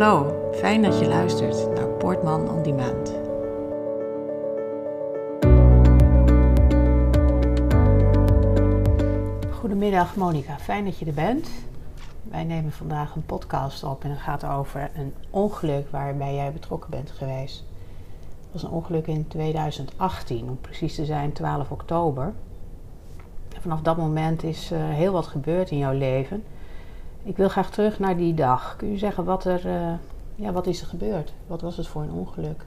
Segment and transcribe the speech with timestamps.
[0.00, 3.14] Hallo, fijn dat je luistert naar Portman on Demand.
[9.50, 11.50] Goedemiddag Monika, fijn dat je er bent.
[12.22, 16.90] Wij nemen vandaag een podcast op en het gaat over een ongeluk waarbij jij betrokken
[16.90, 17.64] bent geweest.
[18.40, 22.32] Het was een ongeluk in 2018, om precies te zijn 12 oktober.
[23.54, 26.44] En vanaf dat moment is uh, heel wat gebeurd in jouw leven.
[27.22, 28.76] Ik wil graag terug naar die dag.
[28.76, 29.92] Kun je zeggen wat er, uh,
[30.34, 31.32] ja, wat is er gebeurd?
[31.46, 32.64] Wat was het voor een ongeluk?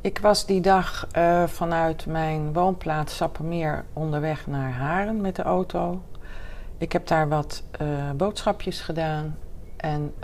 [0.00, 6.02] Ik was die dag uh, vanuit mijn woonplaats Sappemeer onderweg naar Haren met de auto.
[6.78, 9.38] Ik heb daar wat uh, boodschapjes gedaan
[9.76, 10.14] en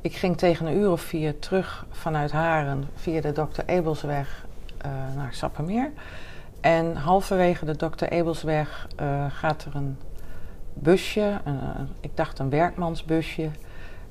[0.00, 3.60] ik ging tegen een uur of vier terug vanuit Haren via de Dr.
[3.66, 4.46] Ebelsweg
[5.16, 5.90] naar Sappemeer.
[6.60, 8.04] En halverwege de Dr.
[8.04, 8.88] Ebelsweg
[9.28, 9.96] gaat er een
[10.78, 13.50] busje, een, ik dacht een werkmansbusje,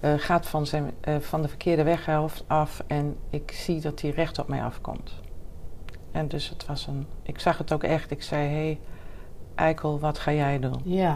[0.02, 4.10] uh, gaat van, zijn, uh, van de verkeerde weghelft af en ik zie dat hij
[4.10, 5.12] recht op mij afkomt.
[6.12, 8.80] En dus het was een, ik zag het ook echt, ik zei, hé hey,
[9.56, 10.82] Eikel, wat ga jij doen?
[10.84, 11.10] Ja.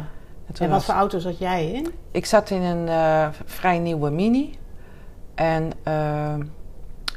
[0.47, 1.93] En, en wat was, voor auto zat jij in?
[2.11, 4.57] Ik zat in een uh, vrij nieuwe Mini
[5.35, 5.71] en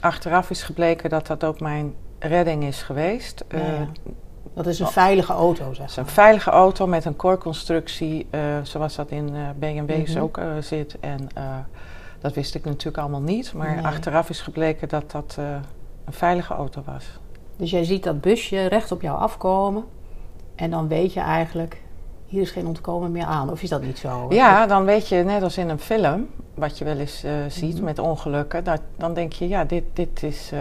[0.01, 3.45] achteraf is gebleken dat dat ook mijn redding is geweest.
[3.49, 3.89] Ja, ja.
[4.55, 5.81] Dat is een veilige auto, zeg maar.
[5.81, 10.15] Het is een veilige auto met een core-constructie, uh, zoals dat in uh, BMW's mm
[10.15, 10.23] -hmm.
[10.23, 10.97] ook uh, zit.
[11.01, 11.29] En
[12.21, 13.53] dat wist ik natuurlijk allemaal niet.
[13.53, 13.85] Maar nee.
[13.85, 15.37] achteraf is gebleken dat dat
[16.05, 17.05] een veilige auto was.
[17.57, 19.85] Dus jij ziet dat busje recht op jou afkomen.
[20.55, 21.83] En dan weet je eigenlijk,
[22.27, 23.51] hier is geen ontkomen meer aan.
[23.51, 24.27] Of is dat niet zo?
[24.29, 27.77] Ja, dan weet je, net als in een film, wat je wel eens ziet mm
[27.77, 27.85] -hmm.
[27.85, 28.65] met ongelukken.
[28.65, 30.53] Dat, dan denk je, ja, dit, dit, is,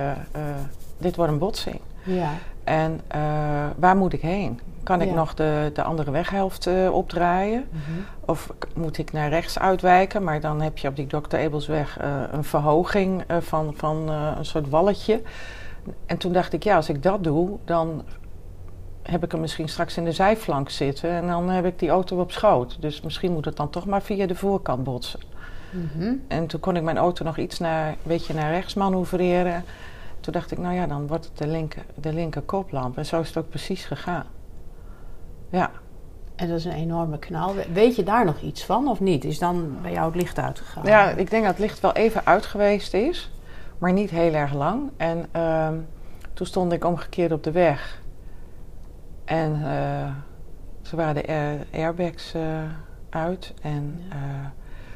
[0.98, 1.80] dit wordt een botsing.
[2.04, 2.30] Ja.
[2.64, 3.22] En uh,
[3.78, 4.60] waar moet ik heen?
[4.84, 5.14] Kan ik ja.
[5.14, 7.68] nog de, de andere weghelft uh, opdraaien?
[7.72, 8.06] Mm -hmm.
[8.26, 10.24] Of moet ik naar rechts uitwijken?
[10.24, 11.36] Maar dan heb je op die Dr.
[11.36, 15.22] Ebelsweg uh, een verhoging van, van een soort walletje.
[16.06, 18.04] En toen dacht ik, ja, als ik dat doe, dan
[19.04, 21.10] heb ik hem misschien straks in de zijflank zitten.
[21.10, 22.78] En dan heb ik die auto op schoot.
[22.80, 25.20] Dus misschien moet het dan toch maar via de voorkant botsen.
[25.72, 26.22] Mm -hmm.
[26.28, 29.64] En toen kon ik mijn auto nog iets naar, een beetje naar rechts manoeuvreren.
[30.22, 32.98] Toen dacht ik, nou ja, dan wordt het de linker, de linker koplamp.
[32.98, 34.26] En zo is het ook precies gegaan.
[35.50, 35.72] Ja.
[36.36, 37.54] En dat is een enorme knal.
[37.74, 39.24] Weet je daar nog iets van of niet?
[39.24, 40.86] Is dan bij jou het licht uitgegaan?
[40.86, 43.32] Ja, ik denk dat het licht wel even uit geweest is.
[43.78, 44.90] Maar niet heel erg lang.
[44.98, 45.70] En uh,
[46.34, 48.02] toen stond ik omgekeerd op de weg.
[49.26, 50.10] En uh,
[50.82, 52.42] ze waren de air airbags uh,
[53.10, 53.54] uit.
[53.62, 54.54] En ja.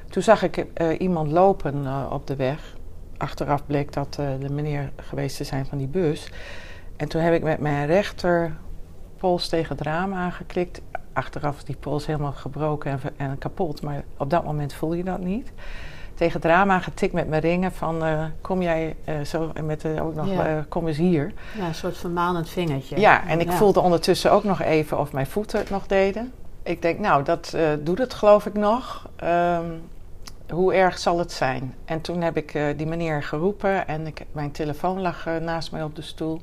[0.09, 0.65] toen zag ik
[0.97, 2.75] iemand lopen op de weg
[3.17, 6.29] achteraf bleek dat uh, de meneer geweest te zijn van die bus.
[6.95, 10.81] En toen heb ik met mijn rechterpols tegen het raam aangeklikt.
[11.13, 15.03] Achteraf is die pols helemaal gebroken en, en, kapot, maar op dat moment voel je
[15.03, 15.51] dat niet.
[16.13, 19.85] Tegen het raam aangetikt met mijn ringen van uh, kom jij uh, zo en met
[19.99, 20.65] ook nog ja.
[20.69, 21.33] kom eens hier.
[21.57, 22.99] Ja, een soort vermanend vingertje.
[22.99, 23.55] Ja, en ik ja.
[23.55, 26.31] voelde ondertussen ook nog even of mijn voeten het nog deden.
[26.63, 29.09] Ik denk, nou, dat doet het geloof ik nog.
[29.23, 29.81] Um,
[30.50, 31.75] hoe erg zal het zijn?
[31.85, 35.72] En toen heb ik uh, die meneer geroepen en ik, mijn telefoon lag uh, naast
[35.72, 36.41] mij op de stoel.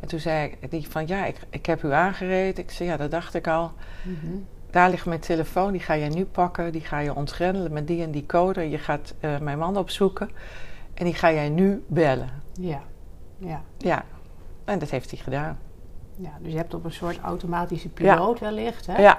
[0.00, 2.64] En toen zei ik die van ja, ik, ik heb u aangereden.
[2.64, 3.72] Ik zei ja, dat dacht ik al.
[4.02, 4.46] Mm -hmm.
[4.70, 6.72] Daar ligt mijn telefoon, die ga je nu pakken.
[6.72, 8.70] Die ga je ontgrendelen met die en die code.
[8.70, 10.30] Je gaat uh, mijn man opzoeken
[10.94, 12.42] en die ga jij nu bellen.
[12.52, 12.80] Ja,
[13.38, 13.62] ja.
[13.78, 14.04] Ja,
[14.64, 15.58] en dat heeft hij gedaan.
[16.16, 18.44] Ja, dus je hebt op een soort automatische piloot ja.
[18.44, 19.02] wellicht, hè?
[19.02, 19.18] Ja.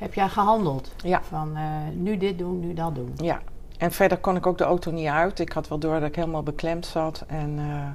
[0.00, 0.92] Heb jij gehandeld?
[1.02, 1.22] Ja.
[1.22, 1.56] Van
[1.94, 3.12] nu dit doen, nu dat doen?
[3.16, 3.40] Ja,
[3.80, 5.38] en verder kon ik ook de auto niet uit.
[5.38, 7.24] Ik had wel door dat ik helemaal beklemd zat.
[7.26, 7.86] En uh,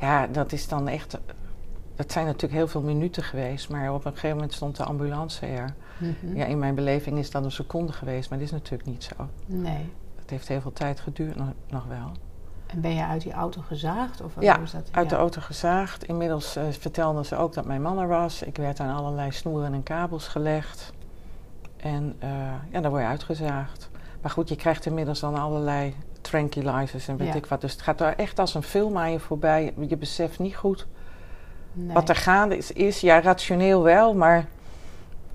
[0.00, 1.18] ja, dat is dan echt.
[1.94, 3.68] Dat zijn natuurlijk heel veel minuten geweest.
[3.68, 5.74] Maar op een gegeven moment stond de ambulance er.
[5.98, 6.36] Mm -hmm.
[6.36, 8.30] Ja, in mijn beleving is dat een seconde geweest.
[8.30, 9.28] Maar dat is natuurlijk niet zo.
[9.46, 9.92] Nee.
[10.16, 12.12] Het heeft heel veel tijd geduurd, nog, nog wel.
[12.66, 14.20] En ben je uit die auto gezaagd?
[14.20, 14.88] Of ja, is dat?
[14.90, 15.16] uit ja.
[15.16, 16.04] de auto gezaagd.
[16.04, 18.42] Inmiddels uh, vertelden ze ook dat mijn man er was.
[18.42, 20.92] Ik werd aan allerlei snoeren en kabels gelegd.
[21.76, 22.28] En uh,
[22.70, 23.90] ja, dan word je uitgezaagd.
[24.20, 27.34] Maar goed, je krijgt inmiddels dan allerlei tranquilizers en weet ja.
[27.34, 27.60] ik wat.
[27.60, 29.74] Dus het gaat er echt als een film aan je voorbij.
[29.88, 30.86] Je beseft niet goed
[31.72, 31.94] nee.
[31.94, 33.00] wat er gaande is, is.
[33.00, 34.46] Ja, rationeel wel, maar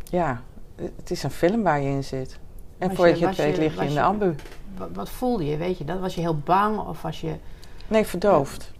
[0.03, 0.41] ja,
[0.75, 2.39] het is een film waar je in zit.
[2.77, 4.35] En was voordat je, het weet lig je in de ambu.
[4.77, 5.99] Wat, wat, voelde je, weet je dat?
[5.99, 7.35] Was je heel bang of was je...
[7.87, 8.71] Nee, verdoofd.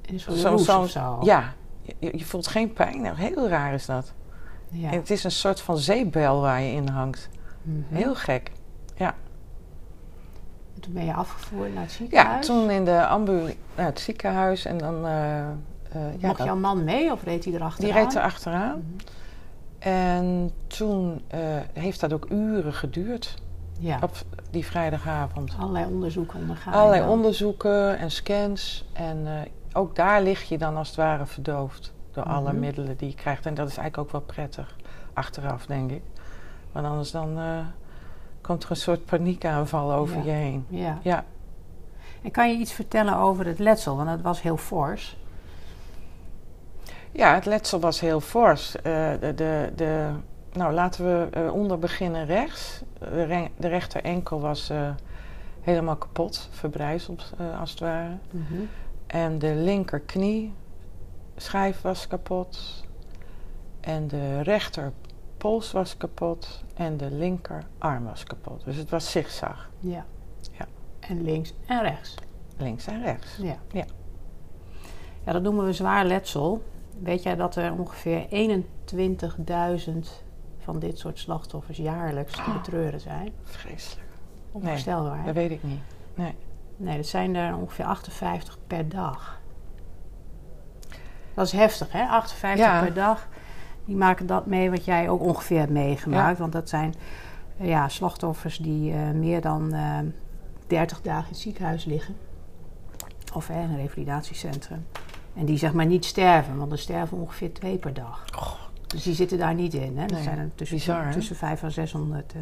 [0.00, 3.00] In zo, zo, zo, Ja, je, je, voelt geen pijn.
[3.00, 4.12] Nou, heel raar is dat.
[4.72, 4.90] Ja.
[4.90, 7.28] En het is een soort van zeepbel waar je in hangt.
[7.62, 7.96] Mm -hmm.
[7.96, 8.50] Heel gek,
[8.96, 9.14] ja.
[10.74, 12.46] En toen ben je afgevoerd naar het ziekenhuis?
[12.46, 14.64] Ja, toen in de ambu naar het ziekenhuis.
[14.64, 14.94] En dan...
[14.94, 15.12] Uh,
[15.96, 17.92] uh, ja, Mocht jouw man mee of reed hij erachteraan?
[17.92, 18.76] Die reed er achteraan.
[18.76, 19.20] Mm -hmm.
[19.92, 21.40] En toen uh,
[21.72, 23.42] heeft dat ook uren geduurd.
[23.78, 23.98] Ja.
[24.02, 24.16] Op,
[24.50, 25.54] die vrijdagavond.
[25.58, 26.72] Allerlei onderzoeken ondergaan.
[26.72, 28.84] Allerlei onderzoeken en scans.
[28.92, 29.32] En eh,
[29.72, 32.60] ook daar lig je dan als het ware verdoofd door alle Mhm.
[32.60, 33.46] middelen die je krijgt.
[33.46, 34.76] En dat is eigenlijk ook wel prettig,
[35.12, 36.02] achteraf denk ik.
[36.72, 37.58] Want anders dan eh,
[38.40, 40.22] komt er een soort paniekaanval over Ja.
[40.24, 40.66] je heen.
[40.68, 40.98] Ja.
[41.02, 41.24] Ja,
[42.22, 43.96] En kan je iets vertellen over het letsel?
[43.96, 45.16] Want het was heel fors.
[47.12, 48.76] ja het letsel was heel fors.
[48.76, 48.82] Eh,
[49.20, 50.08] de, de, de,
[50.52, 52.82] nou, laten we eh, onder beginnen rechts.
[52.98, 54.72] De, re- de rechter enkel was
[55.60, 58.10] helemaal kapot, verbrijzeld als het ware.
[59.06, 60.52] En de linkerknie
[61.42, 62.84] schijf was kapot.
[63.80, 66.64] En de rechterpols was kapot.
[66.74, 68.64] En de linkerarm was kapot.
[68.64, 69.70] Dus het was zigzag.
[69.78, 70.04] Ja.
[70.58, 70.66] Ja.
[71.00, 72.14] En links en rechts.
[72.56, 73.36] Links en rechts.
[73.36, 73.56] Ja.
[73.72, 73.84] Ja.
[75.24, 76.62] Ja, dat noemen we zwaar letsel.
[76.98, 79.92] Weet jij dat er ongeveer 21.000
[80.58, 83.32] van dit soort slachtoffers jaarlijks te betreuren zijn?
[83.42, 84.08] Vreselijk.
[84.52, 85.24] Onvoorstelbaar.
[85.24, 85.80] Dat weet ik niet.
[86.14, 86.34] Nee.
[86.76, 89.40] Nee, dat zijn er ongeveer 58 per dag.
[91.34, 92.06] Dat is heftig, hè?
[92.06, 92.80] 58 Ja.
[92.80, 93.28] per dag.
[93.84, 96.38] Die maken dat mee wat jij ook ongeveer hebt meegemaakt.
[96.38, 96.94] Want dat zijn
[97.58, 99.98] eh, ja, slachtoffers die eh, meer dan eh
[100.66, 102.16] 30 dagen in het ziekenhuis liggen.
[103.34, 104.86] Of hè, in een revalidatiecentrum.
[105.34, 108.24] En die zeg maar niet sterven, want er sterven ongeveer twee per dag.
[108.86, 109.98] Dus die zitten daar niet in.
[109.98, 110.06] Hè?
[110.06, 112.40] Dat Nee, zijn er tussen, bizar, tussen 500 en 600 eh,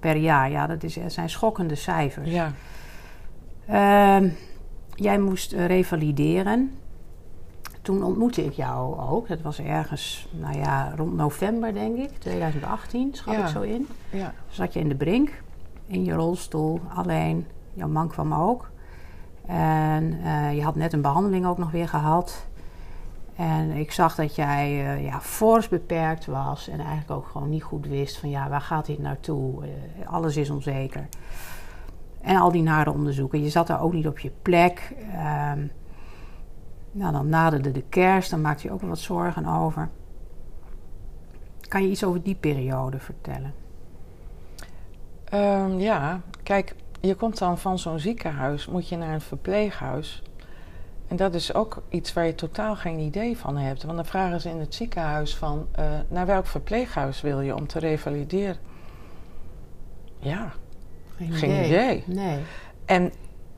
[0.00, 0.50] per jaar.
[0.50, 2.30] Ja, dat is, dat zijn schokkende cijfers.
[2.30, 2.52] Ja.
[3.66, 4.28] Ehm,
[4.94, 6.72] jij moest eh, revalideren.
[7.84, 9.28] Toen ontmoette ik jou ook.
[9.28, 13.40] Dat was ergens, nou ja, rond november denk ik, 2018, schat Ja.
[13.40, 13.88] ik zo in.
[14.10, 14.32] Ja.
[14.48, 15.42] Zat je in de brink,
[15.86, 17.46] in je rolstoel, alleen.
[17.72, 18.70] Jouw man kwam ook.
[19.46, 22.46] En eh, je had net een behandeling ook nog weer gehad.
[23.36, 27.62] En ik zag dat jij eh, ja, fors beperkt was en eigenlijk ook gewoon niet
[27.62, 29.64] goed wist van ja, waar gaat dit naartoe?
[29.64, 31.08] Eh, alles is onzeker.
[32.20, 33.42] En al die nare onderzoeken.
[33.42, 34.94] Je zat daar ook niet op je plek.
[35.12, 35.66] Ehm,
[36.94, 39.88] nou, dan naderde de kerst, dan maakte je ook wel wat zorgen over.
[41.68, 43.54] Kan je iets over die periode vertellen?
[45.24, 50.22] Ehm, ja, kijk, je komt dan van zo'n ziekenhuis, moet je naar een verpleeghuis.
[51.08, 53.82] En dat is ook iets waar je totaal geen idee van hebt.
[53.82, 57.66] Want dan vragen ze in het ziekenhuis van, eh, naar welk verpleeghuis wil je om
[57.66, 58.56] te revalideren?
[60.18, 60.52] Ja,
[61.16, 62.04] Geen idee.
[62.06, 62.40] Nee.
[62.84, 63.12] en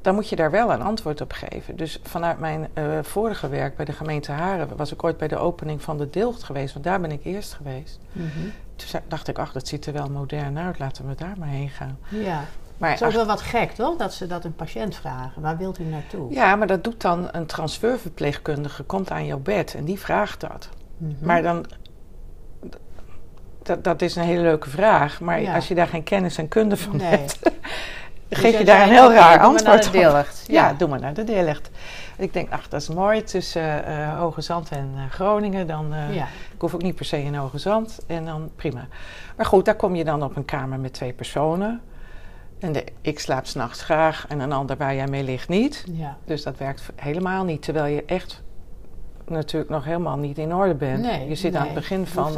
[0.06, 1.76] dan moet je daar wel een antwoord op geven.
[1.76, 5.36] Dus vanuit mijn eh, vorige werk bij de gemeente Haren was ik ooit bij de
[5.36, 7.98] opening van de Dilgt geweest, want daar ben ik eerst geweest.
[8.12, 8.26] Mhm.
[8.76, 11.68] Toen dacht ik, ach, dat ziet er wel modern uit, laten we daar maar heen
[11.68, 11.98] gaan.
[12.08, 12.44] Ja.
[12.78, 13.96] Maar Het is ook wel wat gek, toch?
[13.96, 15.42] Dat ze dat een patiënt vragen.
[15.42, 16.32] Waar wilt u naartoe?
[16.32, 20.68] Ja, maar dat doet dan een transferverpleegkundige, komt aan jouw bed en die vraagt dat.
[20.96, 21.12] Mhm.
[21.26, 21.66] Maar dan.
[23.62, 25.54] Dat, dat is een hele leuke vraag, maar Ja.
[25.54, 27.06] als je daar geen kennis en kunde van Nee.
[27.06, 27.38] hebt,
[28.30, 29.94] geef jij je daar een heel raar antwoord op.
[29.94, 30.72] Ja, Ja.
[30.78, 31.70] doe maar naar de Dilligt.
[32.16, 35.66] Ik denk, ach, dat is mooi tussen eh Hoge Zand en eh, Groningen.
[35.66, 36.24] Dan, Ja.
[36.54, 38.86] Ik hoef ook niet per se in Hoge Zand en dan prima.
[39.36, 41.80] Maar goed, daar kom je dan op een kamer met twee personen.
[42.58, 45.84] En de, ik slaap s'nachts graag en een ander waar jij mee ligt niet.
[45.92, 46.16] ja.
[46.24, 47.62] Dus dat werkt helemaal niet.
[47.62, 48.42] Terwijl je echt
[49.28, 51.02] natuurlijk nog helemaal niet in orde bent.
[51.02, 52.32] Nee, je zit aan het begin van,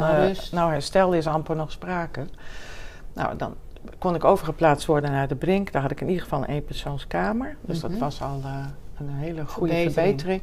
[0.51, 2.25] nou herstel is amper nog sprake.
[3.13, 3.55] Nou, dan
[3.97, 5.71] kon ik overgeplaatst worden naar de Brink.
[5.71, 7.55] Daar had ik in ieder geval een eenpersoonskamer.
[7.61, 7.89] Dus Mhm.
[7.91, 8.65] dat was al eh,
[8.99, 9.93] een hele goede Verbetering.
[9.93, 10.41] verbetering.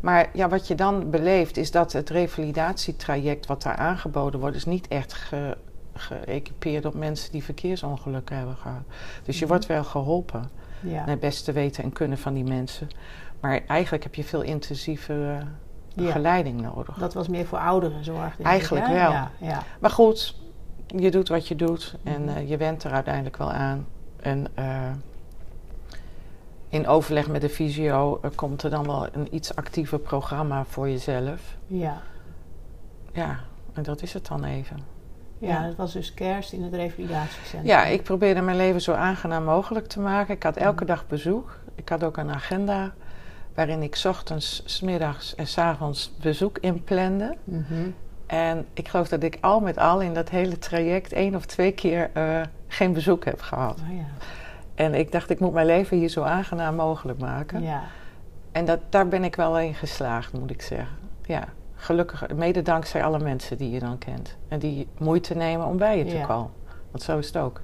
[0.00, 4.56] Maar ja, wat je dan beleeft is dat het revalidatietraject wat daar aangeboden wordt...
[4.56, 5.56] is niet echt ge,
[5.94, 8.82] geëquipeerd op mensen die verkeersongelukken hebben gehad.
[9.24, 9.50] Dus je Mhm.
[9.52, 10.90] wordt wel geholpen ja.
[10.92, 12.88] naar het beste weten en kunnen van die mensen.
[13.40, 15.12] Maar eigenlijk heb je veel intensieve
[15.94, 16.02] Ja.
[16.04, 16.96] begeleiding nodig.
[16.98, 18.38] Dat was meer voor ouderenzorg.
[18.38, 18.96] ik, Eigenlijk wel.
[18.96, 19.62] Ja, ja.
[19.80, 20.34] Maar goed,
[20.86, 23.86] je doet wat je doet en eh, je went er uiteindelijk wel aan.
[24.20, 24.90] En eh,
[26.68, 30.88] in overleg met de fysio eh, komt er dan wel een iets actiever programma voor
[30.88, 31.56] jezelf.
[31.66, 32.02] ja.
[33.14, 33.38] Ja,
[33.72, 34.76] en dat is het dan even.
[35.38, 35.66] Ja, Ja.
[35.66, 37.64] dat was dus kerst in het revalidatiecentrum.
[37.64, 40.34] Ja, ik probeerde mijn leven zo aangenaam mogelijk te maken.
[40.34, 41.58] Ik had elke dag bezoek.
[41.74, 42.92] Ik had ook een agenda
[43.54, 47.36] waarin ik 's ochtends, 's middags en 's avonds bezoek inplande.
[47.44, 47.90] Mhm.
[48.32, 51.72] En ik geloof dat ik al met al in dat hele traject één of twee
[51.72, 53.80] keer eh, geen bezoek heb gehad.
[53.90, 54.04] Oh, ja.
[54.74, 57.62] En ik dacht, ik moet mijn leven hier zo aangenaam mogelijk maken.
[57.62, 57.82] ja.
[58.52, 60.96] En dat, daar ben ik wel in geslaagd, moet ik zeggen.
[61.24, 64.36] Ja, gelukkig, mede dankzij alle mensen die je dan kent.
[64.48, 66.26] En die moeite nemen om bij je te Ja.
[66.26, 66.50] komen.
[66.90, 67.60] Want zo is het ook.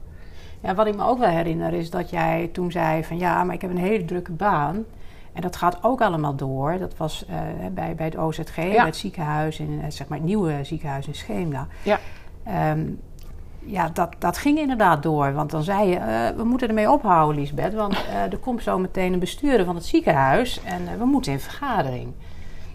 [0.60, 3.54] Ja, wat ik me ook wel herinner is dat jij toen zei van ja, maar
[3.54, 4.84] ik heb een hele drukke baan.
[5.38, 6.78] En dat gaat ook allemaal door.
[6.78, 7.36] Dat was eh,
[7.72, 11.14] bij, bij het OZG, bij het ziekenhuis, in, eh, zeg maar het nieuwe ziekenhuis in
[11.14, 11.66] Scheemda.
[11.82, 11.98] Ja.
[12.44, 12.80] Ehm,
[13.58, 15.32] ja, dat, dat ging inderdaad door.
[15.32, 17.74] Want dan zei je, eh, we moeten ermee ophouden, Lisbeth.
[17.74, 17.96] Want
[18.30, 22.12] er komt zo meteen een bestuurder van het ziekenhuis en we moeten in vergadering.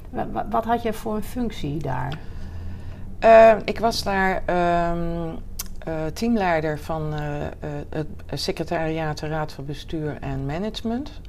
[0.09, 2.17] Wa- wa- wat had je voor een functie daar?
[3.19, 5.29] Eh, ik was daar ehm,
[5.79, 7.13] eh, teamleider van
[7.89, 11.21] het secretariaat de Raad van Bestuur en Management.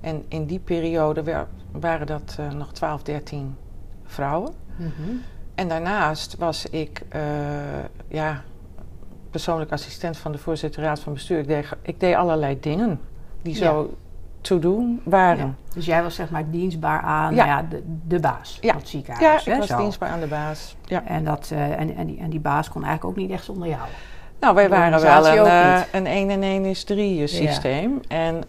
[0.00, 3.56] En in die periode wa- waren dat eh, nog 12, 13
[4.04, 4.52] vrouwen.
[5.54, 7.20] En daarnaast was ik eh,
[8.08, 8.42] ja,
[9.30, 11.38] persoonlijk assistent van de voorzitter Raad van Bestuur.
[11.38, 13.00] Ik deed, ik deed allerlei dingen
[13.42, 13.94] die zo
[14.40, 15.46] te doen waren.
[15.46, 15.74] Ja.
[15.74, 17.44] Dus jij was zeg maar dienstbaar aan Ja.
[17.46, 18.68] ja, de, de baas Ja.
[18.72, 19.46] van het Ja, ziekenhuis.
[19.46, 19.76] ik hè, was zo.
[19.76, 20.76] dienstbaar aan de baas.
[20.84, 21.04] Ja.
[21.06, 23.68] En, dat, eh, en, en, die, en die baas kon eigenlijk ook niet echt zonder
[23.68, 23.80] jou.
[24.40, 28.00] Nou, wij waren wel een, een 1 en 1 is 3 systeem.
[28.08, 28.42] En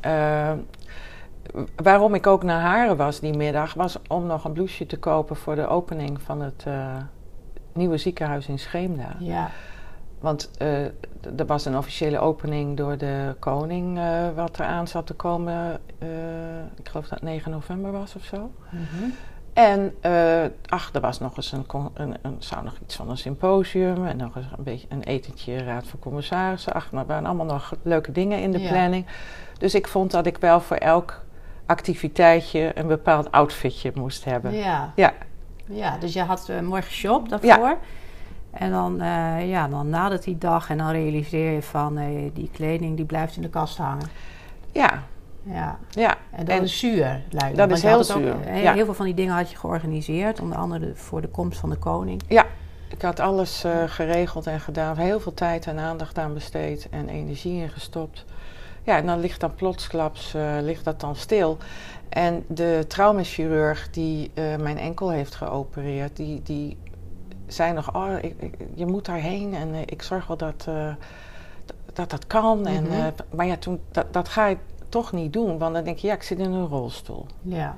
[1.76, 5.36] waarom ik ook naar Haren was die middag, was om nog een blouseje te kopen
[5.36, 6.96] voor de opening van het eh,
[7.74, 9.16] nieuwe ziekenhuis in Scheemda.
[9.20, 9.50] Ja.
[10.20, 14.06] Want d- er was een officiële opening door de koning, eh,
[14.36, 15.80] wat eraan zat te komen.
[16.78, 18.52] ik geloof dat het 9 november was of zo.
[18.70, 19.10] Mhm.
[19.54, 19.94] En
[20.68, 24.18] ach, er was nog eens een, een, een, zou nog iets van een symposium en
[24.18, 26.74] nog eens een beetje een etentje raad van commissarissen.
[26.74, 28.70] Ach, er waren allemaal nog leuke dingen in de Ja.
[28.70, 29.06] planning.
[29.58, 31.22] Dus ik vond dat ik wel voor elk
[31.72, 34.54] activiteitje een bepaald outfitje moest hebben.
[34.54, 34.92] Ja.
[34.96, 35.14] Ja.
[35.66, 37.78] ja, dus je had een mooi geshopt daarvoor.
[38.52, 42.50] En dan, eh ja, dan nadert die dag en dan realiseer je van eh, die
[42.54, 44.08] kleding die blijft in de kast hangen.
[44.72, 45.04] Ja,
[45.44, 46.16] Ja, ja.
[46.32, 47.58] en dat En- is zuur, lijkt.
[47.58, 48.74] Dat is heel ook, zuur, eh, ja.
[48.74, 51.70] Heel veel van die dingen had je georganiseerd, onder andere de- voor de komst van
[51.70, 52.22] de koning.
[52.90, 57.10] Ik had alles eh, geregeld en gedaan, heel veel tijd en aandacht aan besteed en
[57.10, 58.26] energie in gestopt.
[58.84, 61.58] Ja, en dan ligt dan plotsklaps eh, ligt dat dan stil.
[62.10, 66.78] En de traumachirurg die eh, mijn enkel heeft geopereerd, die, die
[67.48, 70.68] zei nog, oh, ik, ik- je moet daarheen en eh, ik zorg wel dat
[71.94, 72.66] dat, dat kan.
[72.68, 73.12] en, Mhm.
[73.36, 74.58] maar ja, toen, dat, dat ga je
[74.90, 77.26] toch niet doen, want dan denk je, ja, ik zit in een rolstoel.
[77.42, 77.78] Ja,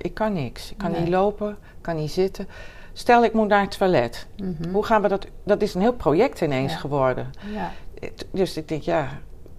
[0.00, 0.70] ik kan niks.
[0.70, 1.00] Ik kan Nee.
[1.00, 2.48] niet lopen, ik kan niet zitten.
[2.92, 4.26] Stel, ik moet naar het toilet.
[4.36, 4.70] Mhm.
[4.72, 5.26] Hoe gaan we dat?
[5.44, 6.78] Dat is een heel project ineens Ja.
[6.78, 7.30] geworden.
[7.52, 7.70] ja.
[8.30, 9.08] Dus ik denk, ja,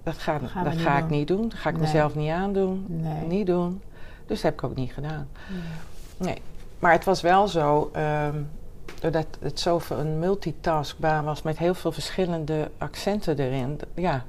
[0.03, 1.49] dat ga, Gaan dat ga ik niet doen.
[1.49, 1.83] Dat ga ik Nee.
[1.85, 2.85] mezelf niet aandoen.
[2.87, 3.25] Nee.
[3.27, 3.81] Niet doen.
[4.25, 5.27] Dus dat heb ik ook niet gedaan.
[6.17, 6.25] Ja.
[6.25, 6.41] Nee.
[6.79, 8.35] Maar het was wel zo, ehm,
[9.01, 13.79] doordat het zoveel een multitaskbaan was met heel veel verschillende accenten erin.
[13.95, 14.23] Ja,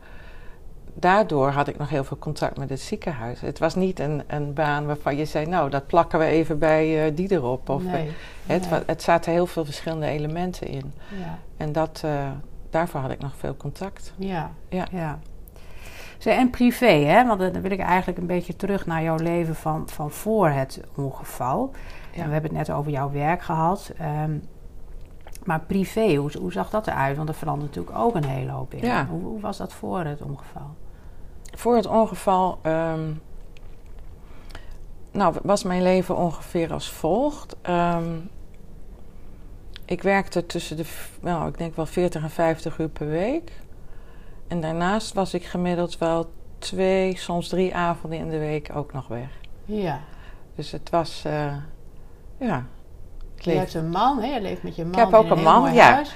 [0.94, 3.40] daardoor had ik nog heel veel contact met het ziekenhuis.
[3.40, 7.06] Het was niet een, een baan waarvan je zei, nou, dat plakken we even bij
[7.06, 7.68] eh, die erop.
[7.68, 8.10] Of, nee.
[8.46, 8.70] het, nee.
[8.70, 10.92] wa- het zaten heel veel verschillende elementen in.
[11.18, 11.38] Ja.
[11.56, 12.30] En dat, eh,
[12.70, 14.12] daarvoor had ik nog veel contact.
[14.16, 14.50] Ja.
[14.68, 14.86] Ja.
[14.90, 15.18] ja.
[16.30, 17.26] En privé, hè?
[17.26, 20.80] Want dan wil ik eigenlijk een beetje terug naar jouw leven van, van voor het
[20.94, 21.70] ongeval.
[22.12, 22.22] Ja.
[22.22, 23.92] En we hebben het net over jouw werk gehad.
[23.98, 24.38] ehm,
[25.44, 27.16] maar privé, hoe, hoe zag dat eruit?
[27.16, 28.86] Want er verandert natuurlijk ook een hele hoop in.
[28.86, 29.06] Ja.
[29.06, 30.74] Hoe, hoe was dat voor het ongeval?
[31.54, 33.10] Voor het ongeval ehm,
[35.10, 37.56] nou, was mijn leven ongeveer als volgt.
[37.62, 38.18] Ehm,
[39.84, 40.84] ik werkte tussen de,
[41.20, 43.52] nou, ik denk wel 40 en 50 uur per week.
[44.52, 49.09] En daarnaast was ik gemiddeld wel twee, soms drie avonden in de week ook nog
[49.09, 49.28] weg.
[49.64, 50.00] Ja.
[50.54, 51.54] Dus het was, eh,
[52.38, 52.66] ja.
[53.35, 54.35] het Je hebt een man, hè?
[54.35, 55.92] Je leeft met je man heb in ook een man, ja.
[55.92, 56.14] huis.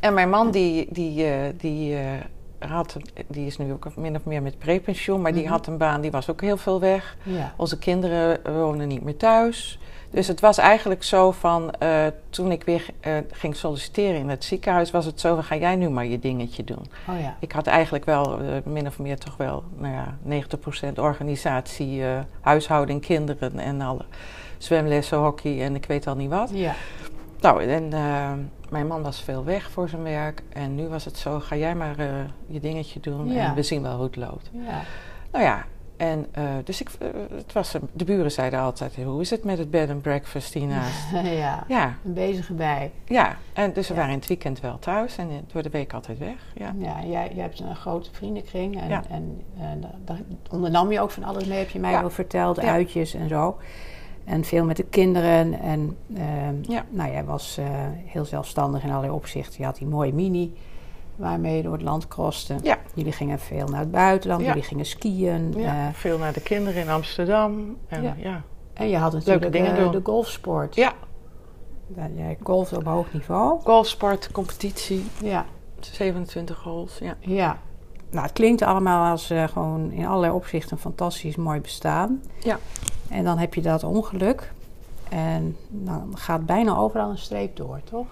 [0.00, 2.96] En mijn man, die, die, eh, die, eh, had,
[3.26, 5.52] die is nu ook min of meer met prepensioen, maar die Mhm.
[5.52, 7.16] had een baan, die was ook heel veel weg.
[7.22, 7.54] Ja.
[7.56, 9.78] Onze kinderen wonen niet meer thuis.
[10.10, 14.44] Dus het was eigenlijk zo van, eh, toen ik weer eh, ging solliciteren in het
[14.44, 16.86] ziekenhuis, was het zo van, ga jij nu maar je dingetje doen.
[17.08, 17.36] Oh ja.
[17.40, 22.02] Ik had eigenlijk wel eh, min of meer toch wel, nou ja, 90% organisatie,
[22.40, 24.04] huishouding, kinderen en alle
[24.58, 26.50] zwemlessen, hockey en ik weet al niet wat.
[26.52, 26.74] Ja.
[27.40, 27.88] Nou, en
[28.70, 30.42] mijn man was veel weg voor zijn werk.
[30.48, 31.96] En nu was het zo, ga jij maar
[32.46, 33.44] je dingetje doen Ja.
[33.48, 34.50] en we zien wel hoe het loopt.
[34.52, 34.80] Ja.
[35.32, 35.64] Nou ja,
[35.96, 39.58] en eh, dus ik, eh, het was, de buren zeiden altijd, hoe is het met
[39.58, 41.10] het bed and breakfast hiernaast?
[41.24, 41.64] ja.
[41.68, 42.90] ja, Een bezige bij.
[43.04, 43.36] ja.
[43.52, 43.98] En dus we Ja.
[44.00, 46.52] waren in het weekend wel thuis en in- door de week altijd weg.
[46.54, 49.02] Ja, Ja, jij, jij hebt een grote vriendenkring en, Ja.
[49.10, 52.00] en, en da- daar ondernam je ook van alles mee, heb je mij Ja.
[52.02, 53.56] al verteld, uitjes en zo.
[54.24, 56.84] En veel met de kinderen en ehm, Ja.
[56.90, 57.66] nou, jij was eh,
[58.04, 59.54] heel zelfstandig in allerlei opzichten.
[59.58, 60.52] Je had die mooie mini
[61.16, 62.54] waarmee je door het land croste.
[62.62, 62.75] Ja.
[62.96, 64.46] Jullie gingen veel naar het buitenland, Ja.
[64.46, 65.52] jullie gingen skiën.
[65.56, 65.86] ja.
[65.88, 67.76] eh, veel naar de kinderen in Amsterdam.
[67.88, 68.14] En, Ja.
[68.18, 68.42] ja.
[68.74, 69.92] en je had natuurlijk dingen eh, doen.
[69.92, 70.74] de golfsport.
[70.74, 70.92] Ja.
[72.14, 73.60] Jij golfde op hoog niveau.
[73.64, 75.44] golfsport, competitie, Ja.
[75.80, 76.98] 27 holes.
[76.98, 77.14] Ja.
[77.20, 77.58] Ja,
[78.10, 82.22] nou, het klinkt allemaal als eh, gewoon in allerlei opzichten een fantastisch mooi bestaan.
[82.40, 82.58] Ja.
[83.10, 84.52] En dan heb je dat ongeluk.
[85.08, 88.06] En dan gaat bijna overal een streep door, toch?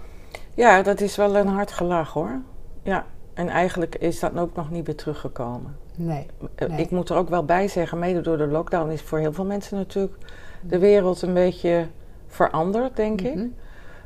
[0.54, 2.40] ja, dat is wel een hard gelach hoor.
[2.82, 5.76] Ja, En eigenlijk is dat ook nog niet weer teruggekomen.
[5.96, 6.26] Nee.
[6.54, 6.80] Eh, nee.
[6.80, 9.44] Ik moet er ook wel bij zeggen, mede door de lockdown is voor heel veel
[9.44, 10.16] mensen natuurlijk
[10.60, 11.86] de wereld een beetje
[12.26, 13.34] veranderd, denk ik.
[13.34, 13.46] Mhm.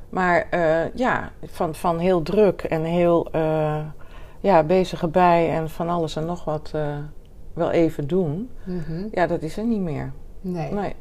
[0.09, 3.81] Maar eh, ja, van, van heel druk en heel uh,
[4.41, 6.97] ja, bezig erbij en van alles en nog wat uh,
[7.53, 8.51] wel even doen.
[8.65, 9.09] Mhm.
[9.11, 10.13] Ja, dat is er niet meer.
[10.41, 10.73] Nee.
[10.73, 10.95] Nee.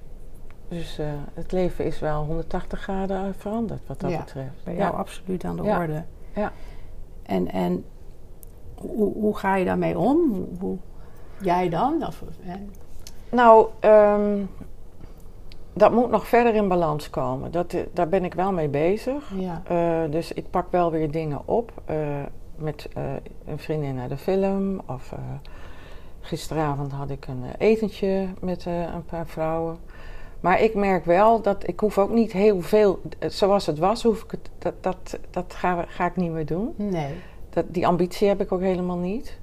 [0.67, 0.99] Dus
[1.33, 4.63] het leven is wel 180 graden veranderd wat dat ja, betreft.
[4.63, 4.79] Bij ja.
[4.79, 5.79] jou absoluut aan de Ja.
[5.79, 6.03] orde.
[6.35, 6.51] Ja.
[7.23, 7.85] En, en
[8.79, 10.17] hoe, hoe ga je daarmee om?
[10.31, 10.77] Hoe, hoe-
[11.41, 12.05] jij dan?
[12.07, 12.23] Of?
[13.29, 14.39] Nou, ehm,
[15.73, 17.51] dat moet nog verder in balans komen.
[17.51, 19.31] Dat, eh, daar ben ik wel mee bezig.
[19.35, 19.61] Ja.
[19.67, 21.71] Eh, dus ik pak wel weer dingen op.
[21.85, 21.95] eh,
[22.55, 22.89] met
[23.45, 24.81] een vriendin naar de film.
[24.87, 25.13] Of
[26.21, 29.77] gisteravond had ik een etentje met een paar vrouwen.
[30.39, 32.99] Maar ik merk wel dat ik hoef ook niet heel veel...
[33.19, 36.73] Zoals het was, hoef ik het, dat, dat, dat ga, ga ik niet meer doen.
[36.75, 37.13] Nee.
[37.57, 39.37] Dat, die ambitie heb ik ook helemaal niet.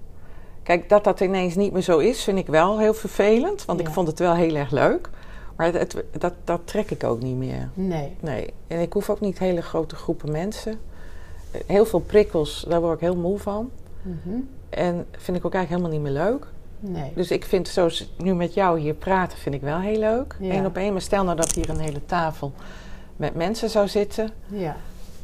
[0.62, 3.64] Kijk, dat dat ineens niet meer zo is, vind ik wel heel vervelend.
[3.64, 3.87] Want Ja.
[3.87, 5.11] ik vond het wel heel erg leuk.
[5.56, 7.68] Maar het, dat, dat trek ik ook niet meer.
[7.75, 8.16] Nee.
[8.21, 8.52] Nee.
[8.66, 10.78] En ik hoef ook niet hele grote groepen mensen.
[11.66, 13.71] Heel veel prikkels, daar word ik heel moe van.
[14.02, 14.37] Mhm.
[14.68, 16.47] En vind ik ook eigenlijk helemaal niet meer leuk.
[16.80, 17.12] Nee.
[17.14, 20.37] Dus ik vind zoals nu met jou hier praten, vind ik wel heel leuk.
[20.40, 20.54] Ja.
[20.54, 20.92] Eén op één.
[20.92, 22.52] Maar stel nou dat hier een hele tafel
[23.16, 24.30] met mensen zou zitten.
[24.47, 24.76] Ja.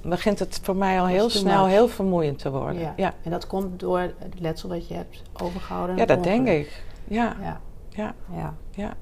[0.03, 1.73] Begint het voor mij al heel snel much.
[1.73, 2.81] heel vermoeiend te worden.
[2.81, 2.93] Ja.
[2.97, 3.15] ja.
[3.23, 5.97] En dat komt door het letsel dat je hebt overgehouden?
[5.97, 6.83] Ja, dat denk ik.
[7.09, 7.61] Ja, Ja.
[7.89, 8.55] ja, ja.
[8.71, 8.93] ja.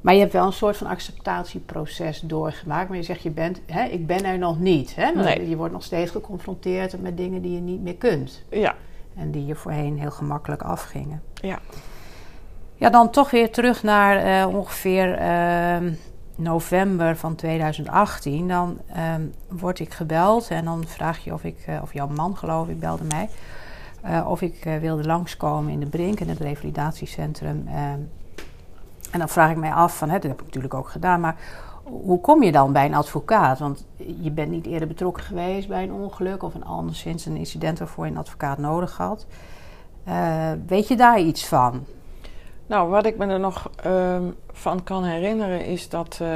[0.00, 2.88] Maar je hebt wel een soort van acceptatieproces doorgemaakt.
[2.88, 4.94] Maar je zegt, je bent, hè, ik ben er nog niet.
[4.96, 5.10] Hè?
[5.10, 5.48] Nee.
[5.48, 8.42] Je wordt nog steeds geconfronteerd met dingen die je niet meer kunt.
[8.50, 8.74] Ja,
[9.16, 11.22] En die je voorheen heel gemakkelijk afgingen.
[11.34, 11.58] ja.
[12.76, 15.92] Ja, dan toch weer terug naar eh, ongeveer ehm,
[16.36, 18.48] november van 2018.
[18.48, 22.36] Dan ehm, word ik gebeld en dan vraag je of ik, eh, of jouw man
[22.36, 23.28] geloof ik, belde mij.
[24.00, 27.64] eh, of ik eh, wilde langskomen in de Brink, in het revalidatiecentrum.
[27.68, 27.98] ehm.
[29.10, 31.36] en dan vraag ik mij af, van, hè, dat heb ik natuurlijk ook gedaan, maar
[31.82, 33.58] hoe kom je dan bij een advocaat?
[33.58, 37.78] Want je bent niet eerder betrokken geweest bij een ongeluk of een anderszins een incident
[37.78, 39.26] waarvoor je een advocaat nodig had.
[40.66, 41.84] Weet je daar iets van?
[42.66, 44.22] Nou, wat ik me er nog ehm,
[44.52, 46.28] van kan herinneren is dat eh,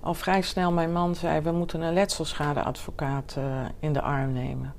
[0.00, 3.44] al vrij snel mijn man zei: we moeten een letselschadeadvocaat eh,
[3.80, 4.74] in de arm nemen.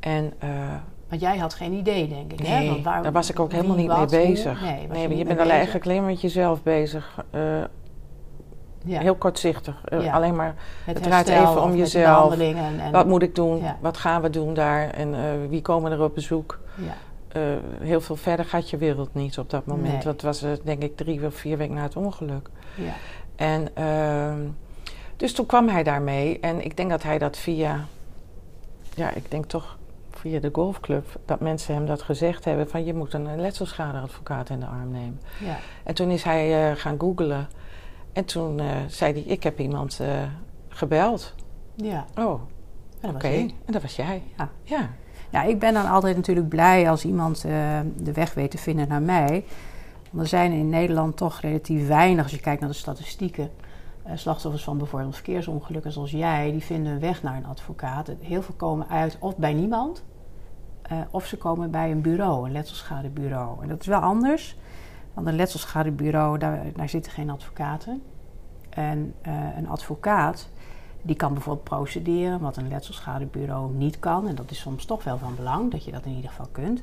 [0.00, 0.48] En eh,
[1.08, 2.46] Want jij had geen idee, denk ik.
[2.46, 2.66] hè?
[2.68, 4.06] Want waar- daar was ik ook helemaal niet mee hoe?
[4.06, 4.60] bezig.
[4.62, 5.52] Nee, nee, je bent bezig?
[5.52, 7.24] eigenlijk alleen met jezelf bezig.
[8.84, 9.82] Ja, Heel kortzichtig.
[10.00, 10.12] Ja.
[10.12, 12.04] Alleen maar het het draait even om jezelf.
[12.14, 13.62] behandelingen En, en, wat moet ik doen?
[13.62, 13.76] Ja.
[13.80, 14.90] Wat gaan we doen daar?
[14.90, 15.14] En
[15.48, 16.58] wie komen er op bezoek?
[16.76, 16.92] ja,
[17.32, 17.42] Eh,
[17.80, 19.92] heel veel verder gaat je wereld niet op dat moment.
[19.92, 20.02] Nee.
[20.02, 22.48] Dat was eh, denk ik drie of vier weken na het ongeluk.
[22.76, 22.92] ja,
[23.36, 24.40] En ehm,
[25.16, 26.40] dus toen kwam hij daarmee.
[26.40, 27.84] En ik denk dat hij dat via,
[28.94, 29.78] ja, ik denk toch
[30.10, 34.60] via de golfclub, dat mensen hem dat gezegd hebben van je moet een letselschadeadvocaat in
[34.60, 35.20] de arm nemen.
[35.40, 35.56] ja.
[35.84, 37.48] En toen is hij eh, gaan googlen.
[38.12, 40.00] En toen zei hij, ik heb iemand
[40.68, 41.34] gebeld.
[41.74, 42.04] ja.
[42.18, 42.40] Oh,
[43.02, 43.28] oké.
[43.28, 44.22] En dat was jij.
[44.36, 44.48] Ja.
[44.62, 44.90] Ja.
[45.32, 48.88] Ja, ik ben dan altijd natuurlijk blij als iemand eh, de weg weet te vinden
[48.88, 49.44] naar mij.
[50.10, 53.50] Want er zijn in Nederland toch relatief weinig, als je kijkt naar de statistieken,
[54.02, 58.10] eh, slachtoffers van bijvoorbeeld verkeersongelukken zoals jij, die vinden een weg naar een advocaat.
[58.20, 60.04] Heel veel komen uit of bij niemand,
[60.82, 63.62] eh, of ze komen bij een bureau, een letselschadebureau.
[63.62, 64.56] En dat is wel anders,
[65.14, 68.02] want een letselschadebureau, daar, daar zitten geen advocaten.
[68.70, 69.14] En
[69.56, 70.50] een advocaat,
[71.02, 74.28] die kan bijvoorbeeld procederen, wat een letselschadebureau niet kan.
[74.28, 76.82] En dat is soms toch wel van belang, dat je dat in ieder geval kunt.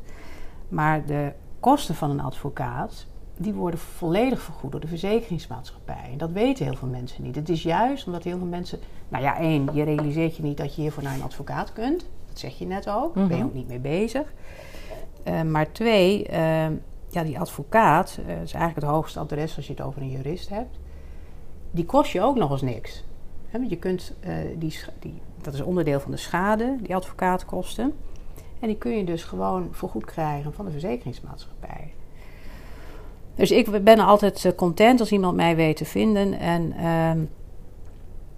[0.70, 3.06] Maar de kosten van een advocaat,
[3.38, 6.10] die worden volledig vergoed door de verzekeringsmaatschappij.
[6.12, 7.36] En dat weten heel veel mensen niet.
[7.36, 8.80] Het is juist omdat heel veel mensen...
[9.10, 12.06] Nou ja, één, je realiseert je niet dat je hiervoor naar een advocaat kunt.
[12.28, 13.16] Dat zeg je net ook.
[13.16, 13.52] Daar ben je Mhm.
[13.52, 14.34] ook niet mee bezig.
[15.24, 16.68] Eh, maar twee, eh,
[17.10, 20.50] ja, die advocaat, eh, is eigenlijk het hoogste adres als je het over een jurist
[20.50, 20.78] hebt.
[21.72, 23.04] Die kost je ook nog eens niks.
[23.52, 27.94] Want je kunt, eh, die, die, dat is onderdeel van de schade, die advocaatkosten.
[28.60, 31.94] En die kun je dus gewoon vergoed krijgen van de verzekeringsmaatschappij.
[33.36, 36.40] Dus ik ben altijd eh, content als iemand mij weet te vinden.
[36.40, 37.20] En ehm,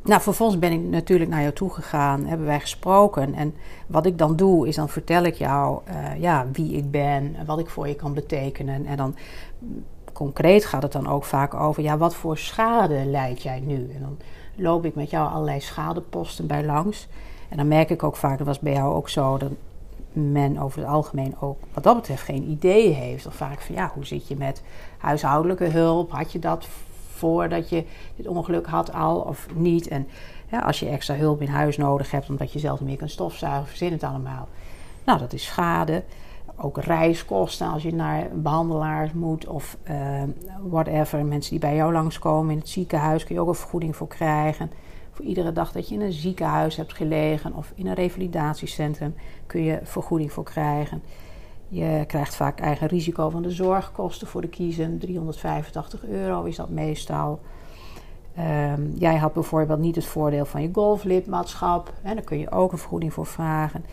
[0.03, 3.33] nou, vervolgens ben ik natuurlijk naar jou toe gegaan, hebben wij gesproken.
[3.33, 3.53] En
[3.87, 7.45] wat ik dan doe, is dan vertel ik jou eh, ja, wie ik ben, en
[7.45, 8.85] wat ik voor je kan betekenen.
[8.85, 9.15] En dan
[9.59, 13.91] mm, concreet gaat het dan ook vaak over, ja, wat voor schade leid jij nu?
[13.95, 14.17] En dan
[14.55, 17.07] loop ik met jou allerlei schadeposten bij langs.
[17.49, 19.51] En dan merk ik ook vaak, dat was bij jou ook zo, dat
[20.13, 23.27] men over het algemeen ook wat dat betreft geen idee heeft.
[23.27, 24.63] Of vaak van ja, hoe zit je met
[24.97, 26.11] huishoudelijke hulp?
[26.11, 26.67] Had je dat
[27.11, 27.85] voordat je
[28.15, 29.87] dit ongeluk had al of niet?
[29.87, 30.07] En
[30.51, 33.67] ja, als je extra hulp in huis nodig hebt omdat je zelf meer kunt stofzuigen,
[33.67, 34.47] verzin het allemaal.
[35.03, 36.03] Nou, dat is schade.
[36.63, 40.23] Ook reiskosten als je naar behandelaars moet of uh,
[40.69, 41.25] whatever.
[41.25, 44.71] Mensen die bij jou langskomen in het ziekenhuis kun je ook een vergoeding voor krijgen.
[45.11, 49.63] Voor iedere dag dat je in een ziekenhuis hebt gelegen of in een revalidatiecentrum kun
[49.63, 51.01] je vergoeding voor krijgen.
[51.67, 54.99] Je krijgt vaak eigen risico van de zorgkosten voor de kiezen.
[54.99, 57.39] 385 euro is dat meestal.
[58.39, 61.93] Um, jij had bijvoorbeeld niet het voordeel van je golflidmaatschap.
[62.03, 63.85] Daar kun je ook een vergoeding voor vragen.